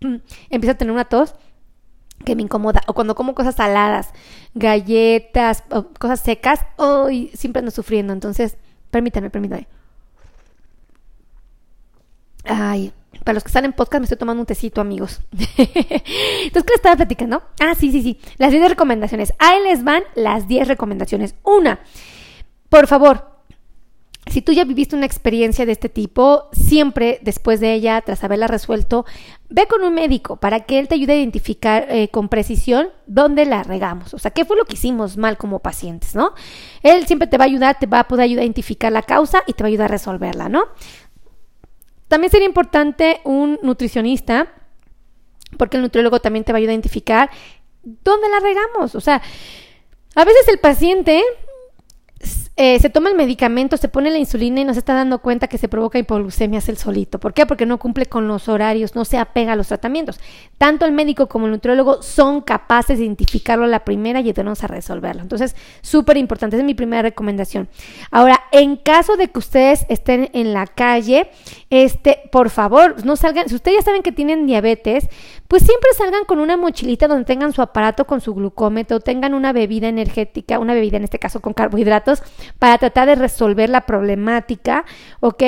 [0.50, 1.34] empiezo a tener una tos
[2.24, 2.82] que me incomoda.
[2.86, 4.10] O cuando como cosas saladas,
[4.54, 8.12] galletas, o cosas secas, hoy siempre ando sufriendo.
[8.12, 8.56] Entonces,
[8.90, 9.68] permítanme, permítanme.
[12.44, 12.92] Ay,
[13.24, 15.20] para los que están en podcast me estoy tomando un tecito, amigos.
[15.32, 15.72] Entonces,
[16.52, 17.42] ¿qué les estaba platicando?
[17.60, 18.20] Ah, sí, sí, sí.
[18.38, 19.32] Las 10 recomendaciones.
[19.38, 21.34] Ahí les van las 10 recomendaciones.
[21.42, 21.80] Una,
[22.68, 23.33] por favor,
[24.34, 28.48] si tú ya viviste una experiencia de este tipo, siempre después de ella, tras haberla
[28.48, 29.06] resuelto,
[29.48, 33.44] ve con un médico para que él te ayude a identificar eh, con precisión dónde
[33.44, 34.12] la regamos.
[34.12, 36.34] O sea, qué fue lo que hicimos mal como pacientes, ¿no?
[36.82, 39.44] Él siempre te va a ayudar, te va a poder ayudar a identificar la causa
[39.46, 40.64] y te va a ayudar a resolverla, ¿no?
[42.08, 44.48] También sería importante un nutricionista,
[45.56, 47.30] porque el nutriólogo también te va a ayudar a identificar
[47.84, 48.96] dónde la regamos.
[48.96, 49.22] O sea,
[50.16, 51.22] a veces el paciente
[52.56, 55.48] eh, se toma el medicamento, se pone la insulina y no se está dando cuenta
[55.48, 57.18] que se provoca hipoglucemia el solito.
[57.18, 57.46] ¿Por qué?
[57.46, 60.20] Porque no cumple con los horarios, no se apega a los tratamientos.
[60.56, 64.62] Tanto el médico como el nutriólogo son capaces de identificarlo a la primera y ayudarnos
[64.62, 65.22] a resolverlo.
[65.22, 67.68] Entonces, súper importante, esa es mi primera recomendación.
[68.12, 71.30] Ahora, en caso de que ustedes estén en la calle,
[71.70, 75.08] este, por favor, no salgan, si ustedes ya saben que tienen diabetes,
[75.48, 79.52] pues siempre salgan con una mochilita donde tengan su aparato con su glucómetro, tengan una
[79.52, 82.22] bebida energética, una bebida en este caso con carbohidratos,
[82.58, 84.84] para tratar de resolver la problemática,
[85.20, 85.42] ¿ok?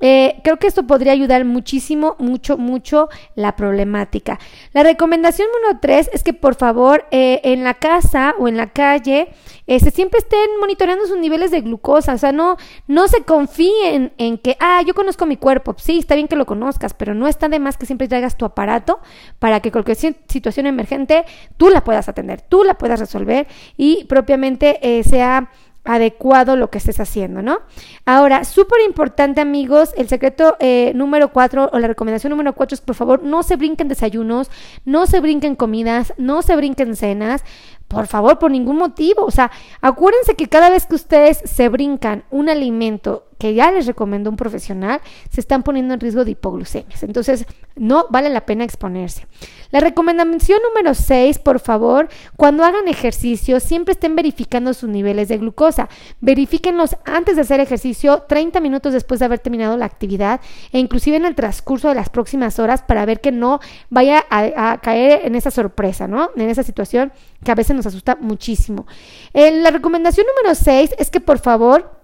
[0.00, 4.38] Eh, creo que esto podría ayudar muchísimo, mucho, mucho la problemática.
[4.72, 8.68] La recomendación número tres es que por favor eh, en la casa o en la
[8.70, 9.28] calle
[9.66, 12.14] este, siempre estén monitoreando sus niveles de glucosa.
[12.14, 15.74] O sea, no, no se confíen en que, ah, yo conozco mi cuerpo.
[15.78, 18.46] Sí, está bien que lo conozcas, pero no está de más que siempre traigas tu
[18.46, 19.00] aparato
[19.38, 19.96] para que cualquier
[20.28, 21.24] situación emergente
[21.58, 25.50] tú la puedas atender, tú la puedas resolver y propiamente eh, sea
[25.84, 27.60] adecuado lo que estés haciendo, ¿no?
[28.04, 32.80] Ahora, súper importante amigos, el secreto eh, número cuatro o la recomendación número cuatro es
[32.80, 34.50] por favor no se brinquen desayunos,
[34.84, 37.44] no se brinquen comidas, no se brinquen cenas,
[37.88, 39.24] por favor, por ningún motivo.
[39.24, 43.86] O sea, acuérdense que cada vez que ustedes se brincan un alimento que ya les
[43.86, 45.00] recomendó un profesional,
[45.30, 47.02] se están poniendo en riesgo de hipoglucemias.
[47.02, 49.26] Entonces, no vale la pena exponerse.
[49.70, 55.38] La recomendación número 6, por favor, cuando hagan ejercicio, siempre estén verificando sus niveles de
[55.38, 55.88] glucosa.
[56.20, 61.16] Verifíquenlos antes de hacer ejercicio, 30 minutos después de haber terminado la actividad e inclusive
[61.16, 65.34] en el transcurso de las próximas horas para ver que no vaya a, caer en
[65.34, 66.28] esa sorpresa, ¿no?
[66.36, 67.10] En esa situación
[67.42, 68.86] que a veces nos asusta muchísimo.
[69.32, 71.99] Eh, la recomendación número 6 es que por favor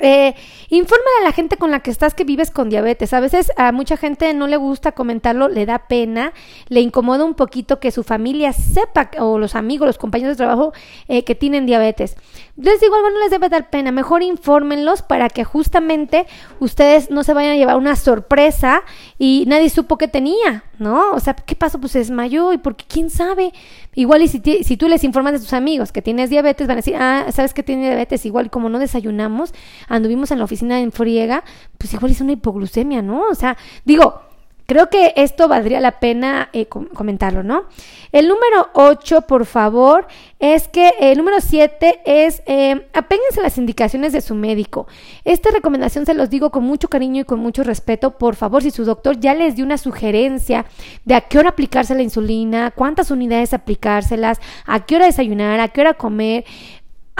[0.00, 0.34] eh,
[0.70, 3.12] informa a la gente con la que estás que vives con diabetes.
[3.12, 6.32] A veces a mucha gente no le gusta comentarlo, le da pena,
[6.68, 10.72] le incomoda un poquito que su familia sepa, o los amigos, los compañeros de trabajo,
[11.08, 12.16] eh, que tienen diabetes.
[12.60, 16.26] Les digo algo, no les debe dar pena, mejor infórmenlos para que justamente
[16.58, 18.82] ustedes no se vayan a llevar una sorpresa
[19.18, 21.12] y nadie supo que tenía, ¿no?
[21.12, 21.80] O sea, ¿qué pasó?
[21.80, 23.54] Pues se desmayó y porque quién sabe.
[23.94, 26.82] Igual y si, si tú les informas de tus amigos que tienes diabetes, van a
[26.82, 28.26] decir, ah, ¿sabes que tiene diabetes?
[28.26, 29.54] Igual como no desayunamos,
[29.88, 31.44] anduvimos en la oficina en friega,
[31.78, 33.22] pues igual es una hipoglucemia, ¿no?
[33.30, 34.20] O sea, digo,
[34.70, 37.64] Creo que esto valdría la pena eh, comentarlo, ¿no?
[38.12, 40.06] El número 8, por favor,
[40.38, 44.86] es que el número 7 es eh, apéguense las indicaciones de su médico.
[45.24, 48.16] Esta recomendación se los digo con mucho cariño y con mucho respeto.
[48.16, 50.66] Por favor, si su doctor ya les dio una sugerencia
[51.04, 55.66] de a qué hora aplicarse la insulina, cuántas unidades aplicárselas, a qué hora desayunar, a
[55.66, 56.44] qué hora comer,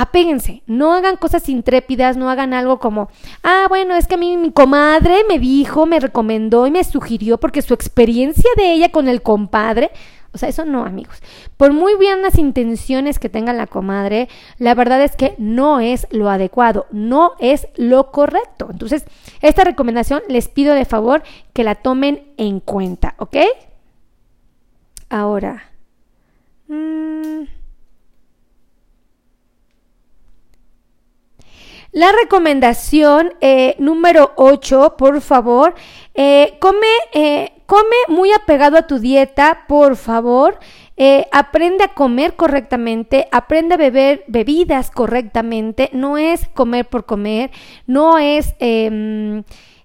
[0.01, 3.11] apéguense, no hagan cosas intrépidas, no hagan algo como,
[3.43, 7.39] ah, bueno, es que a mí mi comadre me dijo, me recomendó y me sugirió
[7.39, 9.91] porque su experiencia de ella con el compadre,
[10.33, 11.21] o sea, eso no, amigos.
[11.59, 16.07] Por muy bien las intenciones que tenga la comadre, la verdad es que no es
[16.11, 18.69] lo adecuado, no es lo correcto.
[18.71, 19.05] Entonces,
[19.43, 23.37] esta recomendación les pido de favor que la tomen en cuenta, ¿ok?
[25.11, 25.65] Ahora.
[26.69, 27.60] Mmm,
[31.93, 35.75] La recomendación eh, número 8, por favor,
[36.15, 40.59] eh, come, eh, come muy apegado a tu dieta, por favor.
[41.33, 45.89] aprende a comer correctamente, aprende a beber bebidas correctamente.
[45.95, 47.51] No es comer por comer,
[47.87, 49.43] no es em,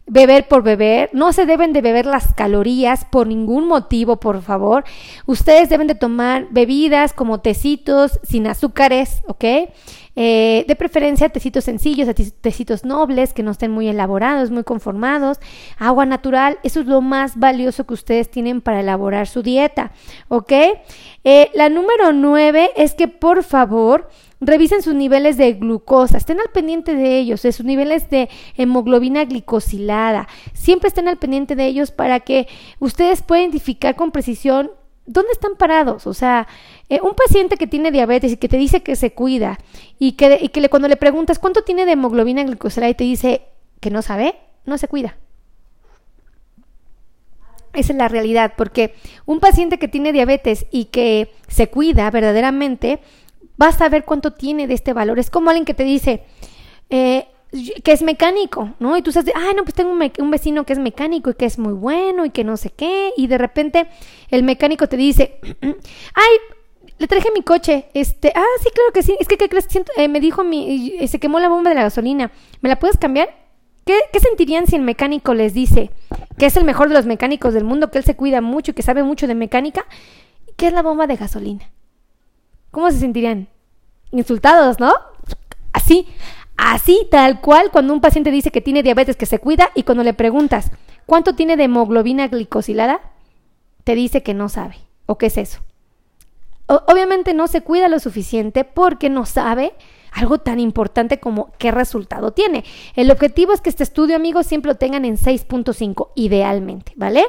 [0.08, 4.84] beber por beber, no se deben de beber las calorías por ningún motivo, por favor.
[5.26, 9.46] Ustedes deben de tomar bebidas como tecitos sin azúcares, ¿ok?
[10.16, 12.08] Eh, de preferencia tecitos sencillos,
[12.42, 15.40] tecitos nobles, que no estén muy elaborados, muy conformados.
[15.78, 19.92] Agua natural, eso es lo más valioso que ustedes tienen para elaborar su dieta,
[20.30, 20.54] ¿ok?
[21.24, 24.10] Eh, la número nueve es que por favor
[24.42, 29.24] Revisen sus niveles de glucosa, estén al pendiente de ellos, de sus niveles de hemoglobina
[29.24, 30.28] glicosilada.
[30.54, 32.48] Siempre estén al pendiente de ellos para que
[32.80, 34.72] ustedes puedan identificar con precisión
[35.06, 36.08] dónde están parados.
[36.08, 36.48] O sea,
[36.90, 39.60] eh, un paciente que tiene diabetes y que te dice que se cuida
[40.00, 43.42] y que, le, cuando le preguntas cuánto tiene de hemoglobina glicosilada y te dice
[43.80, 45.18] que no sabe, no se cuida.
[47.74, 53.00] Esa es la realidad, porque un paciente que tiene diabetes y que se cuida verdaderamente,
[53.58, 55.20] vas a ver cuánto tiene de este valor.
[55.20, 56.24] Es como alguien que te dice
[56.90, 57.28] eh,
[57.84, 58.98] que es mecánico, ¿no?
[58.98, 61.58] Y tú sabes, ay, no, pues tengo un, vecino que es mecánico y que es
[61.58, 63.14] muy bueno y que no sé qué.
[63.18, 63.88] Y de repente
[64.30, 66.38] el mecánico te dice, ay,
[66.98, 67.90] le traje mi coche.
[67.94, 69.16] Este, ah, sí, claro que sí.
[69.20, 69.68] Es que, ¿qué crees?
[69.98, 72.32] Eh, me dijo mi, se quemó la bomba de la gasolina.
[72.62, 73.30] ¿Me la puedes cambiar?
[73.86, 75.92] ¿Qué, ¿Qué, sentirían si el mecánico les dice
[76.38, 78.74] que es el mejor de los mecánicos del mundo, que él se cuida mucho y
[78.74, 79.86] que sabe mucho de mecánica?
[80.58, 81.70] ¿Qué es la bomba de gasolina?
[82.72, 83.48] ¿Cómo se sentirían?
[84.12, 84.94] Insultados, ¿no?
[85.74, 86.08] Así,
[86.58, 90.04] así, tal cual, cuando un paciente dice que tiene diabetes, que se cuida, y cuando
[90.04, 90.72] le preguntas,
[91.06, 93.02] ¿cuánto tiene de hemoglobina glicosilada?
[93.84, 94.78] Te dice que no sabe.
[95.06, 95.62] ¿O qué es eso?
[96.68, 99.74] obviamente no se cuida lo suficiente porque no sabe
[100.16, 102.64] algo tan importante como qué resultado tiene.
[102.96, 107.26] El objetivo es que este estudio, amigos, siempre lo tengan en 6.5, idealmente, ¿vale?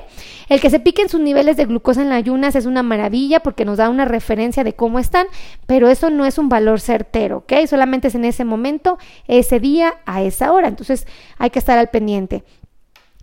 [0.49, 3.65] El que se piquen sus niveles de glucosa en las ayunas es una maravilla porque
[3.65, 5.27] nos da una referencia de cómo están,
[5.67, 7.67] pero eso no es un valor certero, ¿ok?
[7.69, 10.69] Solamente es en ese momento, ese día, a esa hora.
[10.69, 12.45] Entonces hay que estar al pendiente.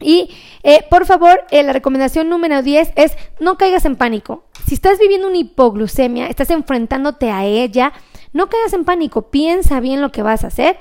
[0.02, 0.30] Y
[0.64, 4.44] eh, por favor, eh, la recomendación número 10 es no caigas en pánico.
[4.68, 7.94] Si estás viviendo una hipoglucemia, estás enfrentándote a ella,
[8.34, 10.78] no caigas en pánico, piensa bien lo que vas a hacer.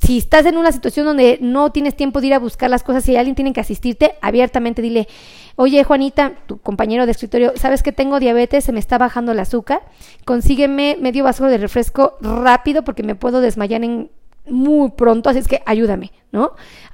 [0.00, 3.06] Si estás en una situación donde no tienes tiempo de ir a buscar las cosas
[3.08, 5.08] y alguien tiene que asistirte, abiertamente dile,
[5.56, 9.40] oye Juanita, tu compañero de escritorio, sabes que tengo diabetes, se me está bajando el
[9.40, 9.82] azúcar,
[10.24, 14.10] consígueme medio vaso de refresco rápido porque me puedo desmayar en
[14.48, 16.52] muy pronto, así es que ayúdame, ¿no?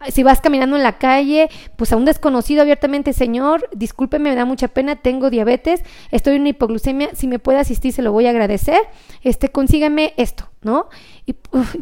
[0.08, 4.44] Si vas caminando en la calle, pues a un desconocido abiertamente, señor, discúlpeme, me da
[4.44, 8.26] mucha pena, tengo diabetes, estoy en una hipoglucemia, si me puede asistir se lo voy
[8.26, 8.78] a agradecer,
[9.22, 10.88] este, consígame esto, ¿no?
[11.24, 11.36] Y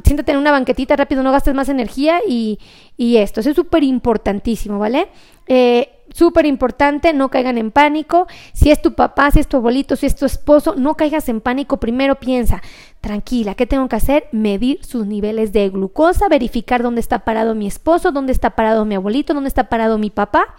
[0.04, 2.58] siéntate en una banquetita rápido, no gastes más energía y,
[2.96, 5.08] y esto, eso es súper importantísimo, ¿vale?
[5.46, 8.26] Eh, súper importante, no caigan en pánico.
[8.52, 11.40] Si es tu papá, si es tu abuelito, si es tu esposo, no caigas en
[11.40, 11.78] pánico.
[11.78, 12.62] Primero piensa,
[13.00, 14.28] tranquila, ¿qué tengo que hacer?
[14.32, 18.94] Medir sus niveles de glucosa, verificar dónde está parado mi esposo, dónde está parado mi
[18.94, 20.54] abuelito, dónde está parado mi papá.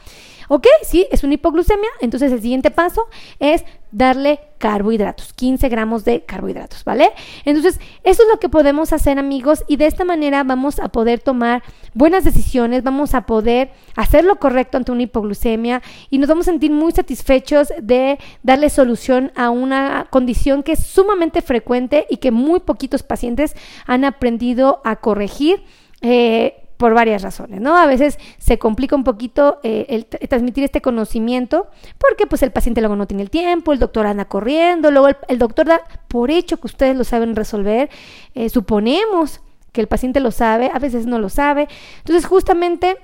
[0.50, 0.68] ¿Ok?
[0.84, 1.90] Sí, es una hipoglucemia.
[2.02, 3.08] Entonces el siguiente paso
[3.40, 3.64] es
[3.96, 7.12] darle carbohidratos, 15 gramos de carbohidratos, ¿vale?
[7.46, 11.22] Entonces, eso es lo que podemos hacer, amigos, y de esta manera vamos a poder
[11.22, 16.48] tomar buenas decisiones, vamos a poder hacer lo correcto ante una hipoglucemia y nos vamos
[16.48, 22.18] a sentir muy satisfechos de darle solución a una condición que es sumamente frecuente y
[22.18, 23.56] que muy poquitos pacientes
[23.86, 25.64] han aprendido a corregir.
[26.02, 27.78] Eh, por varias razones, ¿no?
[27.78, 32.82] A veces se complica un poquito eh, el, transmitir este conocimiento porque pues el paciente
[32.82, 36.58] luego no tiene el tiempo, el doctor anda corriendo, luego el, doctor da por hecho
[36.58, 37.90] que ustedes lo saben resolver,
[38.34, 41.68] eh, suponemos que el paciente lo sabe, a veces no lo sabe,
[42.00, 42.98] entonces justamente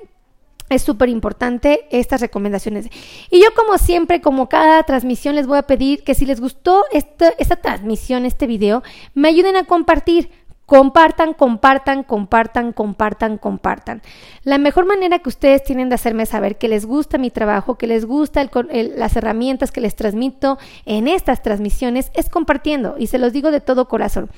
[0.70, 2.88] es súper importante estas recomendaciones.
[3.30, 6.86] Y yo como siempre, como cada transmisión, les voy a pedir que si les gustó
[6.94, 8.82] esta transmisión, este video,
[9.14, 10.32] me ayuden a compartir
[10.72, 14.02] Compartan, compartan, compartan, compartan, compartan.
[14.46, 17.88] La mejor manera que ustedes tienen de hacerme saber que les gusta mi trabajo, que
[17.88, 23.34] les gusta las herramientas que les transmito en estas transmisiones es compartiendo y se los
[23.34, 24.30] digo de todo corazón.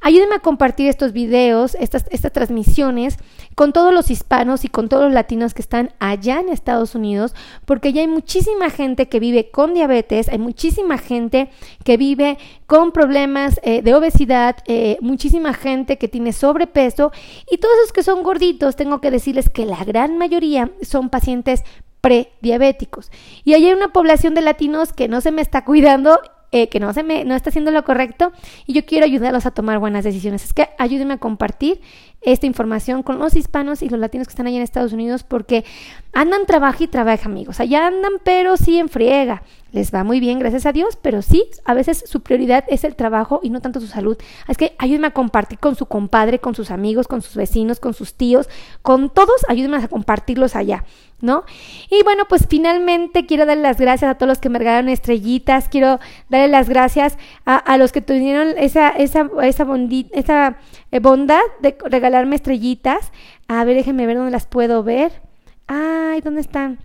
[0.00, 3.18] Ayúdenme a compartir estos videos, estas, transmisiones
[3.54, 7.34] con todos los hispanos y con todos los latinos que están allá en Estados Unidos,
[7.66, 11.50] porque ya hay muchísima gente que vive con diabetes, hay muchísima gente
[11.84, 17.12] que vive con problemas eh, de obesidad, eh, muchísima gente que tiene sobrepeso
[17.50, 21.64] y todos esos que son gorditos, tengo que decirles que la gran mayoría son pacientes
[22.00, 23.10] prediabéticos.
[23.44, 26.20] Y hay una población de latinos que no se me está cuidando
[26.54, 28.30] eh, que no se me no está haciendo lo correcto
[28.66, 30.44] y yo quiero ayudarlos a tomar buenas decisiones.
[30.44, 31.80] Es que ayúdenme a compartir
[32.24, 35.64] esta información con los hispanos y los latinos que están allá en Estados Unidos porque
[36.12, 37.60] andan trabaja y trabaja, amigos.
[37.60, 39.42] Allá andan, pero sí en friega.
[39.72, 42.94] Les va muy bien, gracias a Dios, pero sí, a veces su prioridad es el
[42.94, 44.18] trabajo y no tanto su salud.
[44.46, 47.94] Es que ayúdenme a compartir con su compadre, con sus amigos, con sus vecinos, con
[47.94, 48.50] sus tíos,
[48.82, 50.84] con todos, ayúdenme a compartirlos allá.
[51.22, 51.44] ¿no?
[51.88, 55.68] Y bueno, pues finalmente quiero darle las gracias a todos los que me regalaron estrellitas,
[55.68, 57.16] quiero darle las gracias
[57.46, 59.66] a, los que tuvieron esa, esa, esa,
[60.12, 60.56] esa
[60.92, 63.10] eh, bondad de regalarme estrellitas.
[63.48, 65.22] A ver, déjenme ver dónde las puedo ver.
[65.66, 66.78] Ay, ¿dónde están?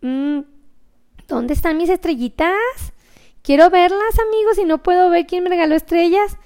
[0.00, 0.40] Mm,
[1.28, 2.56] ¿Dónde están mis estrellitas?
[3.42, 6.38] Quiero verlas, amigos, y no puedo ver quién me regaló estrellas.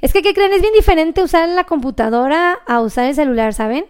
[0.00, 0.52] Es que, ¿qué creen?
[0.52, 3.84] Es bien diferente usar la computadora a usar el celular, ¿saben?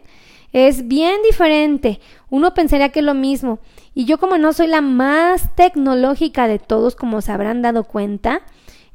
[0.52, 2.00] Es bien diferente.
[2.28, 3.60] Uno pensaría que es lo mismo.
[3.94, 8.42] Y yo como no soy la más tecnológica de todos, como se habrán dado cuenta,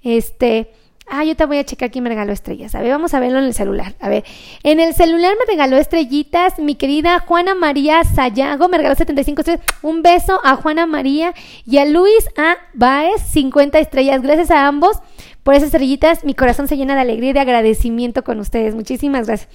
[0.04, 0.74] este...
[1.10, 2.76] Ah, yo te voy a checar quién me regaló estrellas.
[2.76, 3.94] A ver, vamos a verlo en el celular.
[4.00, 4.26] A ver,
[4.64, 8.68] en el celular me regaló estrellitas mi querida Juana María Sayago.
[8.68, 9.66] Me regaló 75 estrellas.
[9.82, 11.34] Un beso a Juana María
[11.66, 12.58] y a Luis A.
[12.74, 14.22] Baez, 50 estrellas.
[14.22, 14.98] Gracias a ambos
[15.44, 16.26] por esas estrellitas.
[16.26, 18.76] Mi corazón se llena de alegría y de agradecimiento con ustedes.
[18.76, 19.50] Muchísimas gracias.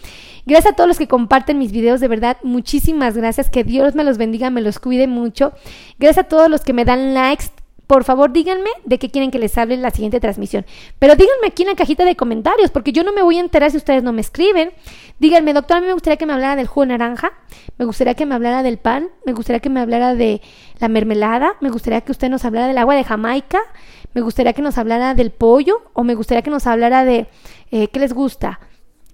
[0.46, 3.50] Gracias a todos los que comparten mis videos, de verdad, muchísimas gracias.
[3.50, 5.52] Que Dios me los bendiga, me los cuide mucho.
[5.98, 7.44] Gracias a todos los que me dan likes.
[7.86, 10.64] Por favor, díganme de qué quieren que les hable en la siguiente transmisión.
[10.98, 13.70] Pero díganme aquí en la cajita de comentarios, porque yo no me voy a enterar
[13.70, 14.72] si ustedes no me escriben.
[15.18, 17.32] Díganme, doctor, a mí me gustaría que me hablara del jugo naranja,
[17.78, 20.40] me gustaría que me hablara del pan, me gustaría que me hablara de
[20.78, 23.60] la mermelada, me gustaría que usted nos hablara del agua de Jamaica,
[24.14, 27.26] me gustaría que nos hablara del pollo o me gustaría que nos hablara de
[27.70, 28.60] eh, qué les gusta.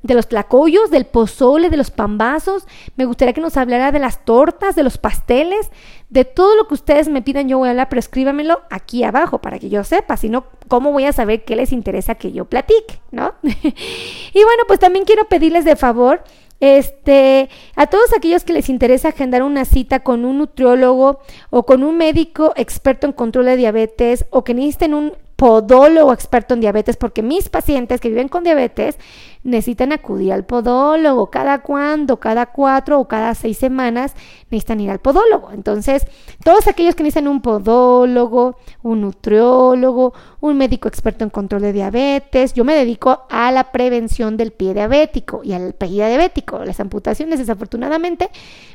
[0.03, 2.67] De los tlacoyos, del pozole, de los pambazos.
[2.97, 5.71] Me gustaría que nos hablara de las tortas, de los pasteles,
[6.09, 7.49] de todo lo que ustedes me pidan.
[7.49, 10.17] Yo voy a hablar, pero escríbamelo aquí abajo para que yo sepa.
[10.17, 13.01] Si no, ¿cómo voy a saber qué les interesa que yo platique?
[13.11, 13.35] ¿No?
[13.43, 16.23] y bueno, pues también quiero pedirles de favor
[16.61, 21.21] este, a todos aquellos que les interesa agendar una cita con un nutriólogo
[21.51, 26.55] o con un médico experto en control de diabetes o que necesiten un podólogo experto
[26.55, 28.99] en diabetes, porque mis pacientes que viven con diabetes
[29.45, 31.31] necesitan acudir al podólogo.
[31.31, 34.15] Cada cuándo, cada cuatro o cada seis semanas
[34.51, 35.53] necesitan ir al podólogo.
[35.53, 36.05] Entonces,
[36.43, 42.53] todos aquellos que necesitan un podólogo, un nutriólogo, un médico experto en control de diabetes,
[42.55, 46.65] yo me dedico a la prevención del pie diabético y al pie diabético.
[46.65, 48.29] Las amputaciones, desafortunadamente,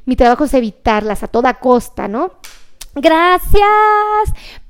[0.05, 2.31] mi trabajo es evitarlas a toda costa, ¿no?
[2.95, 3.63] Gracias.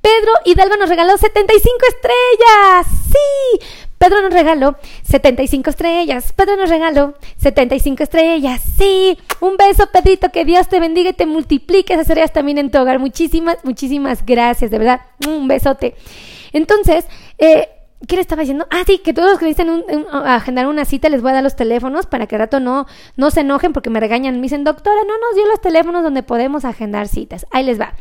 [0.00, 2.86] Pedro Hidalgo nos regaló 75 estrellas.
[3.10, 3.66] Sí.
[3.98, 6.32] Pedro nos regaló 75 estrellas.
[6.32, 8.60] Pedro nos regaló 75 estrellas.
[8.78, 9.18] Sí.
[9.40, 10.30] Un beso, Pedrito.
[10.30, 12.98] Que Dios te bendiga y te multiplique esas estrellas también en tu hogar.
[12.98, 14.70] Muchísimas, muchísimas gracias.
[14.70, 15.00] De verdad.
[15.26, 15.94] Un besote.
[16.52, 17.06] Entonces,
[17.38, 17.68] eh,
[18.06, 18.66] ¿Qué le estaba diciendo?
[18.70, 19.84] Ah, sí, que todos los que necesitan
[20.24, 22.86] agendar una cita les voy a dar los teléfonos para que al rato no,
[23.16, 24.36] no se enojen porque me regañan.
[24.36, 27.46] Me dicen, doctora, no nos dio los teléfonos donde podemos agendar citas.
[27.50, 27.94] Ahí les va.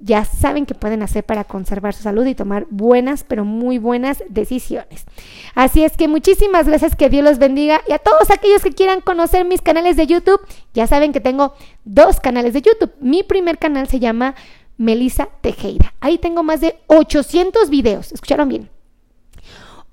[0.00, 4.22] Ya saben qué pueden hacer para conservar su salud y tomar buenas, pero muy buenas
[4.28, 5.06] decisiones.
[5.54, 7.80] Así es que muchísimas gracias, que Dios los bendiga.
[7.88, 10.40] Y a todos aquellos que quieran conocer mis canales de YouTube,
[10.74, 12.92] ya saben que tengo dos canales de YouTube.
[13.00, 14.34] Mi primer canal se llama
[14.76, 15.94] Melissa Tejeda.
[16.00, 18.12] Ahí tengo más de 800 videos.
[18.12, 18.70] ¿Escucharon bien?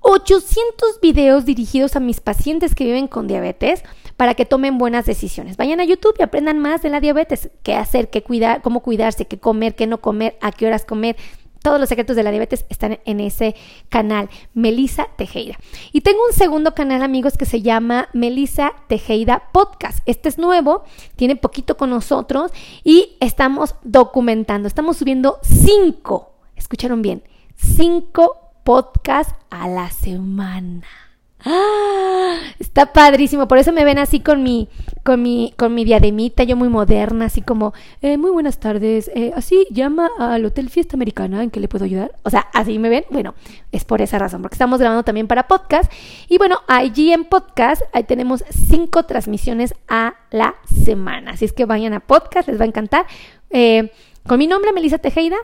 [0.00, 3.82] 800 videos dirigidos a mis pacientes que viven con diabetes
[4.16, 5.56] para que tomen buenas decisiones.
[5.56, 9.26] Vayan a YouTube y aprendan más de la diabetes, qué hacer, qué cuidar, cómo cuidarse,
[9.26, 11.16] qué comer, qué no comer, a qué horas comer.
[11.62, 13.54] Todos los secretos de la diabetes están en ese
[13.88, 15.56] canal, Melisa Tejeda.
[15.92, 20.00] Y tengo un segundo canal, amigos, que se llama Melisa Tejeda Podcast.
[20.06, 20.82] Este es nuevo,
[21.14, 22.50] tiene poquito con nosotros
[22.82, 24.66] y estamos documentando.
[24.66, 27.22] Estamos subiendo cinco, escucharon bien,
[27.54, 31.01] cinco podcasts a la semana.
[31.44, 32.36] ¡Ah!
[32.58, 34.68] Está padrísimo, por eso me ven así con mi,
[35.02, 39.32] con mi, con mi diademita, yo muy moderna, así como, eh, muy buenas tardes, eh,
[39.34, 42.12] así llama al Hotel Fiesta Americana, ¿en qué le puedo ayudar?
[42.22, 43.34] O sea, así me ven, bueno,
[43.72, 45.92] es por esa razón, porque estamos grabando también para podcast,
[46.28, 51.64] y bueno, allí en podcast, ahí tenemos cinco transmisiones a la semana, así es que
[51.64, 53.06] vayan a podcast, les va a encantar,
[53.50, 53.90] eh,
[54.26, 55.36] con mi nombre, Melissa Tejeda,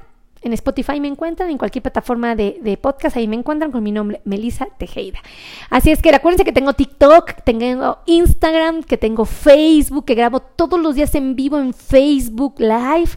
[0.42, 4.20] en Spotify me encuentran, en cualquier plataforma de, podcast, ahí me encuentran con mi nombre,
[4.24, 5.18] Melissa Tejeda.
[5.70, 10.80] Así es que acuérdense que tengo TikTok, tengo Instagram, que tengo Facebook, que grabo todos
[10.80, 13.10] los días en vivo en Facebook Live.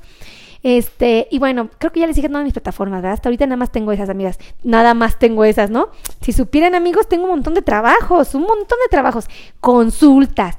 [0.64, 3.14] Este, y bueno, creo que ya les dije todas mis plataformas, ¿verdad?
[3.14, 4.38] Hasta ahorita nada más tengo esas, amigas.
[4.64, 5.90] Nada más tengo esas, ¿no?
[6.22, 9.26] Si supieran, amigos, tengo un montón de trabajos, un montón de trabajos.
[9.60, 10.58] Consultas,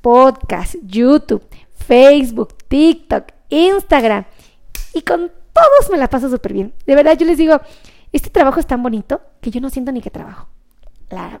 [0.00, 1.42] podcast, YouTube,
[1.74, 4.24] Facebook, TikTok, Instagram.
[4.94, 6.74] Y con todos me la paso súper bien.
[6.86, 7.60] De verdad, yo les digo,
[8.12, 10.48] este trabajo es tan bonito que yo no siento ni que trabajo.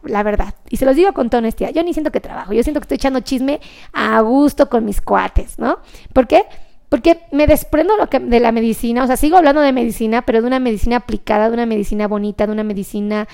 [0.04, 0.54] La, verdad.
[0.70, 1.70] Y se los digo con toda honestidad.
[1.72, 2.52] Yo ni siento que trabajo.
[2.52, 3.60] Yo siento que estoy echando chisme
[3.92, 5.78] a gusto con mis cuates, ¿no?
[6.12, 6.44] ¿Por qué?
[6.88, 9.02] Porque me desprendo lo que, de la medicina.
[9.02, 12.46] O sea, sigo hablando de medicina, pero de una medicina aplicada, de una medicina bonita,
[12.46, 13.26] de una medicina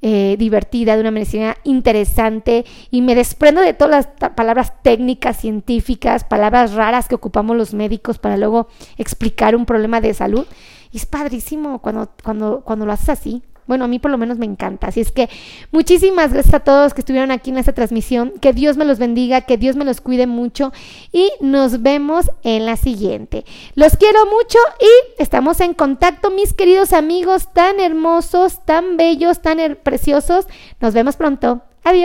[0.00, 6.24] eh, divertida, de una medicina interesante y me desprendo de todas las palabras técnicas, científicas,
[6.24, 10.46] palabras raras que ocupamos los médicos para luego explicar un problema de salud.
[10.92, 13.42] Y es padrísimo cuando, cuando, cuando lo haces así.
[13.68, 14.88] Bueno, a mí por lo menos me encanta.
[14.88, 15.28] Así es que
[15.70, 18.32] muchísimas gracias a todos que estuvieron aquí en esta transmisión.
[18.40, 20.72] Que Dios me los bendiga, que Dios me los cuide mucho
[21.12, 23.44] y nos vemos en la siguiente.
[23.74, 29.58] Los quiero mucho y estamos en contacto, mis queridos amigos tan hermosos, tan bellos, tan
[29.82, 30.46] preciosos.
[30.80, 31.67] Nos vemos pronto.